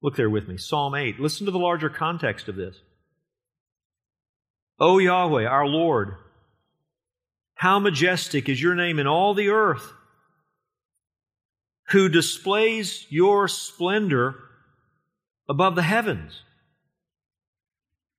[0.02, 0.58] Look there with me.
[0.58, 1.18] Psalm 8.
[1.18, 2.76] Listen to the larger context of this.
[4.78, 6.16] O Yahweh, our Lord,
[7.54, 9.92] how majestic is your name in all the earth,
[11.88, 14.34] who displays your splendor
[15.52, 16.42] above the heavens.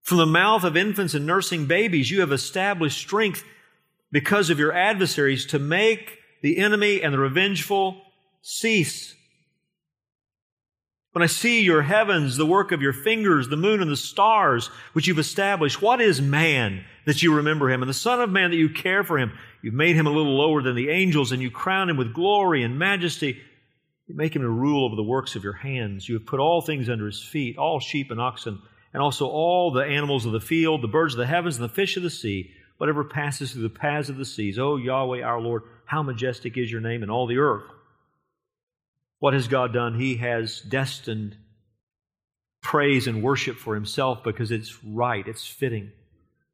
[0.04, 3.44] From the mouth of infants and nursing babies, you have established strength
[4.12, 8.00] because of your adversaries to make the enemy and the revengeful
[8.44, 9.16] cease.
[11.14, 14.68] When I see your heavens, the work of your fingers, the moon and the stars,
[14.94, 17.82] which you've established, what is man that you remember him?
[17.82, 19.32] And the Son of Man that you care for him?
[19.64, 22.62] You've made him a little lower than the angels, and you crown him with glory
[22.62, 23.42] and majesty.
[24.08, 26.08] You make him to rule over the works of your hands.
[26.08, 28.62] You have put all things under his feet, all sheep and oxen,
[28.94, 31.74] and also all the animals of the field, the birds of the heavens, and the
[31.74, 34.60] fish of the sea, whatever passes through the paths of the seas.
[34.60, 37.70] O Yahweh our Lord, how majestic is your name in all the earth.
[39.20, 39.98] What has God done?
[39.98, 41.38] He has destined
[42.62, 45.92] praise and worship for Himself because it's right, it's fitting.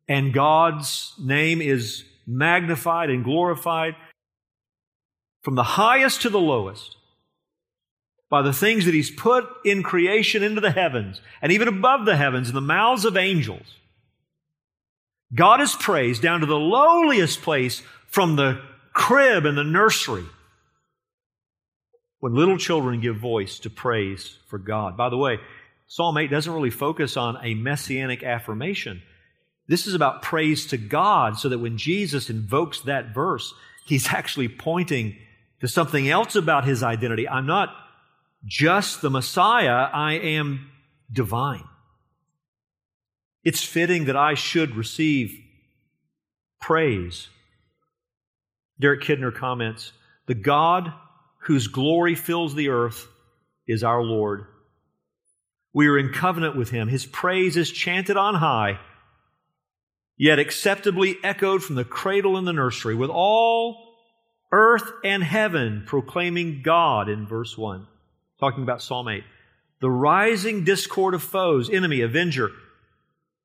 [0.07, 3.95] And God's name is magnified and glorified
[5.41, 6.95] from the highest to the lowest
[8.29, 12.17] by the things that He's put in creation into the heavens and even above the
[12.17, 13.75] heavens in the mouths of angels.
[15.33, 18.61] God is praised down to the lowliest place from the
[18.93, 20.25] crib and the nursery
[22.19, 24.97] when little children give voice to praise for God.
[24.97, 25.39] By the way,
[25.87, 29.01] Psalm 8 doesn't really focus on a messianic affirmation.
[29.67, 33.53] This is about praise to God, so that when Jesus invokes that verse,
[33.85, 35.15] he's actually pointing
[35.61, 37.27] to something else about his identity.
[37.27, 37.69] I'm not
[38.45, 40.69] just the Messiah, I am
[41.11, 41.67] divine.
[43.43, 45.37] It's fitting that I should receive
[46.61, 47.27] praise.
[48.79, 49.93] Derek Kidner comments
[50.27, 50.93] The God
[51.39, 53.07] whose glory fills the earth,
[53.67, 54.45] is our Lord.
[55.73, 56.87] We are in covenant with him.
[56.87, 58.79] His praise is chanted on high,
[60.17, 63.95] yet acceptably echoed from the cradle and the nursery, with all
[64.51, 67.87] earth and heaven proclaiming God in verse 1.
[68.39, 69.23] Talking about Psalm 8.
[69.81, 72.51] The rising discord of foes, enemy, avenger,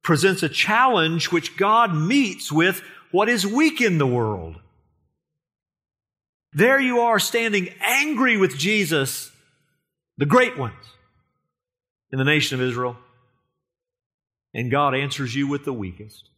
[0.03, 4.57] presents a challenge which God meets with what is weak in the world.
[6.53, 9.33] There you are standing angry with Jesus,
[10.17, 10.75] the great ones
[12.13, 12.97] in the nation of Israel.
[14.53, 16.29] And God answers you with the weakest.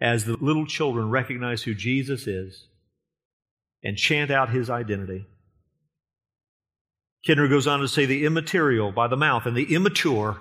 [0.00, 2.66] As the little children recognize who Jesus is
[3.82, 5.26] and chant out his identity.
[7.26, 10.38] Kidner goes on to say the immaterial by the mouth and the immature.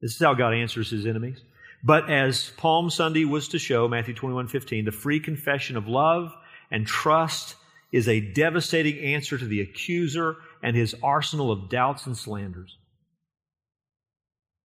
[0.00, 1.42] This is how God answers his enemies.
[1.84, 6.32] But as Palm Sunday was to show, Matthew 21 15, the free confession of love
[6.70, 7.56] and trust
[7.92, 12.78] is a devastating answer to the accuser and his arsenal of doubts and slanders.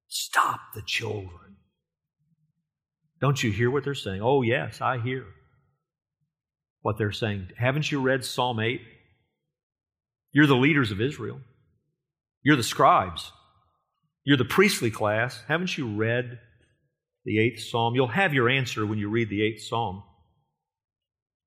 [0.07, 1.57] Stop the children.
[3.21, 4.21] Don't you hear what they're saying?
[4.21, 5.25] Oh, yes, I hear.
[6.81, 7.49] what they're saying.
[7.57, 8.81] Haven't you read Psalm 8?
[10.31, 11.39] You're the leaders of Israel.
[12.43, 13.31] You're the scribes.
[14.23, 15.41] You're the priestly class.
[15.47, 16.39] Haven't you read
[17.25, 17.95] the eighth psalm?
[17.95, 20.03] You'll have your answer when you read the eighth psalm.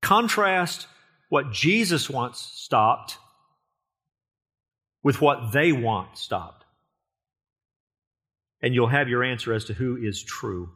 [0.03, 0.87] Contrast
[1.29, 3.19] what Jesus wants stopped
[5.03, 6.65] with what they want stopped.
[8.63, 10.71] And you'll have your answer as to who is true.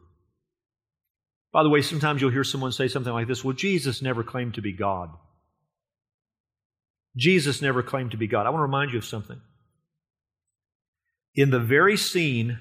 [1.51, 4.55] By the way, sometimes you'll hear someone say something like this Well, Jesus never claimed
[4.55, 5.09] to be God.
[7.15, 8.45] Jesus never claimed to be God.
[8.45, 9.39] I want to remind you of something.
[11.35, 12.59] In the very scene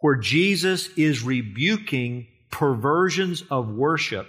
[0.00, 4.26] where Jesus is rebuking perversions of worship,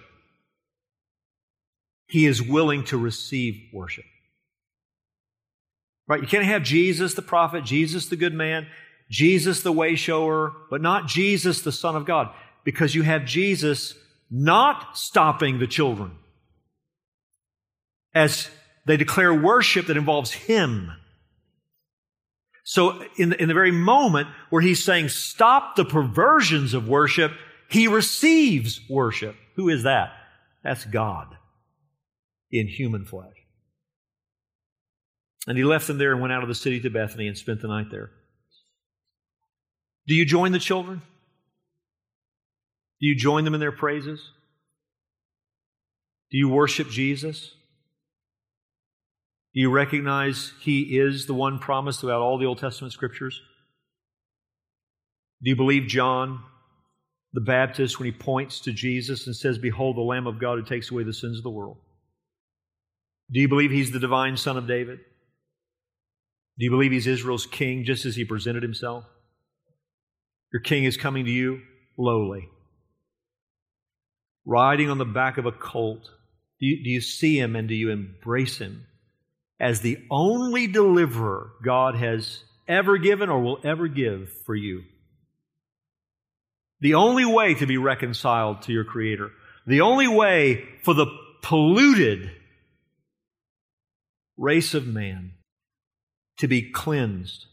[2.08, 4.06] he is willing to receive worship.
[6.08, 6.22] Right?
[6.22, 8.68] You can't have Jesus the prophet, Jesus the good man,
[9.12, 12.30] Jesus the way shower, but not Jesus the Son of God
[12.64, 13.96] because you have Jesus
[14.30, 16.12] not stopping the children
[18.14, 18.50] as
[18.90, 20.92] they declare worship that involves Him.
[22.64, 27.32] So, in the, in the very moment where He's saying, stop the perversions of worship,
[27.70, 29.36] He receives worship.
[29.58, 30.14] Who is that?
[30.64, 31.28] That's God
[32.52, 33.36] in human flesh.
[35.46, 37.62] And He left them there and went out of the city to Bethany and spent
[37.62, 38.10] the night there.
[40.08, 41.04] Do you join the children?
[43.00, 44.20] Do you join them in their praises?
[46.32, 47.54] Do you worship Jesus?
[49.60, 53.42] Do you recognize He is the one promised throughout all the Old Testament scriptures?
[55.44, 56.40] Do you believe John
[57.34, 60.64] the Baptist when he points to Jesus and says, Behold, the Lamb of God who
[60.64, 61.76] takes away the sins of the world?
[63.30, 65.00] Do you believe He's the divine Son of David?
[66.58, 69.04] Do you believe He's Israel's king just as He presented Himself?
[70.54, 71.60] Your king is coming to you
[71.98, 72.48] lowly
[74.46, 76.10] riding on the back of a colt,
[76.62, 78.88] do you, do you see him and do you embrace him
[79.60, 84.84] as the only deliverer God has ever given or will ever give for you?
[86.82, 89.32] The only way to be reconciled to your Creator,
[89.68, 91.08] the only way for the
[91.42, 92.32] polluted
[94.38, 95.34] race of man
[96.38, 97.46] to be cleansed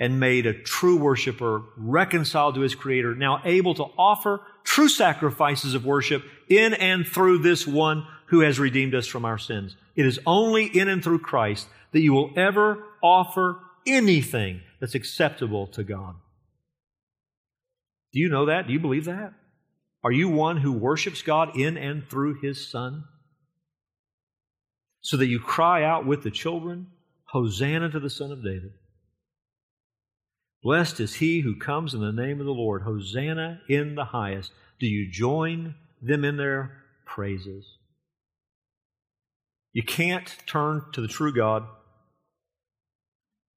[0.00, 5.74] and made a true worshiper, reconciled to his Creator, now able to offer true sacrifices
[5.74, 9.76] of worship in and through this one who has redeemed us from our sins.
[9.96, 15.66] It is only in and through Christ that you will ever offer anything that's acceptable
[15.68, 16.14] to God.
[18.12, 18.68] Do you know that?
[18.68, 19.32] Do you believe that?
[20.04, 23.04] Are you one who worships God in and through His Son?
[25.00, 26.86] So that you cry out with the children,
[27.24, 28.72] Hosanna to the Son of David.
[30.62, 32.82] Blessed is he who comes in the name of the Lord.
[32.82, 34.52] Hosanna in the highest.
[34.78, 37.66] Do you join them in their praises?
[39.72, 41.64] You can't turn to the true God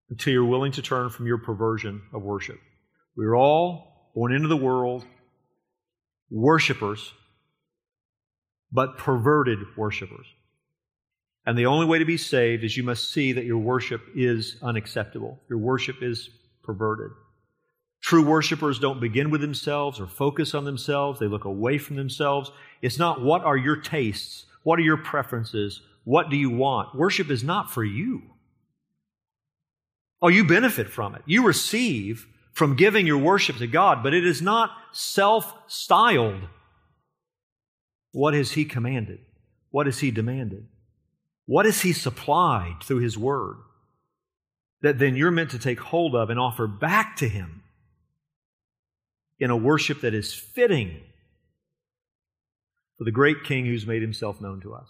[0.10, 2.60] until you're willing to turn from your perversion of worship.
[3.16, 5.06] We're all born into the world
[6.30, 7.14] worshipers,
[8.72, 10.26] but perverted worshipers.
[11.46, 14.58] And the only way to be saved is you must see that your worship is
[14.62, 15.40] unacceptable.
[15.50, 16.30] Your worship is
[16.64, 17.12] perverted.
[18.02, 21.20] True worshipers don't begin with themselves or focus on themselves.
[21.20, 22.52] They look away from themselves.
[22.82, 24.46] It's not what are your tastes?
[24.64, 25.82] What are your preferences?
[26.04, 26.96] What do you want?
[26.96, 28.24] Worship is not for you.
[30.22, 31.22] Oh, you benefit from it.
[31.26, 36.48] You receive from giving your worship to God, but it is not self styled.
[38.12, 39.20] What has He commanded?
[39.72, 40.68] What has He demanded?
[41.46, 43.58] What has He supplied through His Word?
[44.84, 47.64] that then you're meant to take hold of and offer back to Him
[49.40, 51.00] in a worship that is fitting
[52.98, 54.90] for the great King who's made Himself known to us.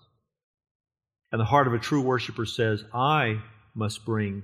[1.33, 3.41] And the heart of a true worshiper says, I
[3.73, 4.43] must bring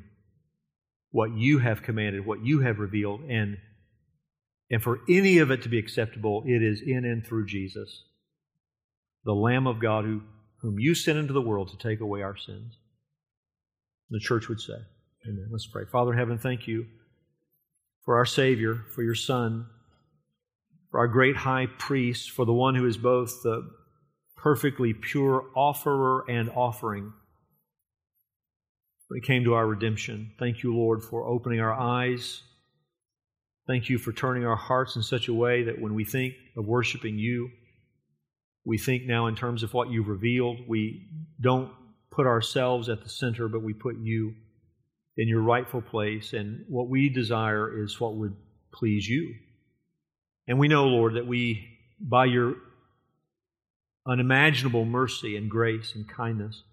[1.11, 3.57] what you have commanded, what you have revealed, and,
[4.71, 8.05] and for any of it to be acceptable, it is in and through Jesus,
[9.23, 10.23] the Lamb of God who,
[10.61, 12.79] whom you sent into the world to take away our sins.
[14.09, 14.73] The church would say.
[15.27, 15.47] Amen.
[15.51, 15.83] Let's pray.
[15.91, 16.87] Father in heaven, thank you
[18.03, 19.67] for our Savior, for your Son,
[20.89, 23.69] for our great high priest, for the one who is both the
[24.41, 27.11] perfectly pure offerer and offering.
[29.07, 32.41] When it came to our redemption, thank you, Lord, for opening our eyes.
[33.67, 36.65] Thank you for turning our hearts in such a way that when we think of
[36.65, 37.49] worshiping you,
[38.65, 40.59] we think now in terms of what you've revealed.
[40.67, 41.07] We
[41.41, 41.71] don't
[42.11, 44.35] put ourselves at the center, but we put you
[45.17, 48.35] in your rightful place, and what we desire is what would
[48.73, 49.33] please you.
[50.47, 51.67] And we know, Lord, that we,
[51.99, 52.55] by your
[54.07, 56.63] unimaginable mercy and grace and kindness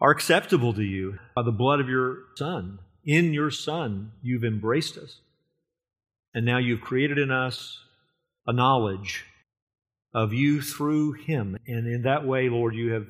[0.00, 2.78] are acceptable to you by the blood of your Son.
[3.04, 5.20] In your Son, you've embraced us.
[6.32, 7.78] And now you've created in us
[8.46, 9.24] a knowledge
[10.14, 11.56] of you through Him.
[11.66, 13.08] And in that way, Lord, you have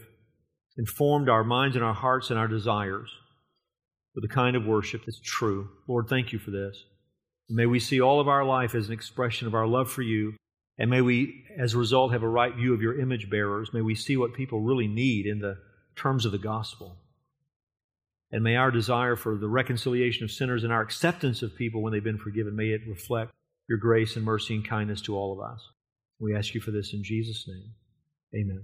[0.77, 3.11] informed our minds and our hearts and our desires
[4.15, 5.69] for the kind of worship that's true.
[5.87, 6.85] Lord, thank you for this.
[7.49, 10.35] May we see all of our life as an expression of our love for you.
[10.81, 13.69] And may we, as a result, have a right view of your image bearers.
[13.75, 15.59] May we see what people really need in the
[15.95, 16.97] terms of the gospel.
[18.33, 21.93] And may our desire for the reconciliation of sinners and our acceptance of people when
[21.93, 23.31] they've been forgiven, may it reflect
[23.69, 25.61] your grace and mercy and kindness to all of us.
[26.19, 27.75] We ask you for this in Jesus' name.
[28.35, 28.63] Amen.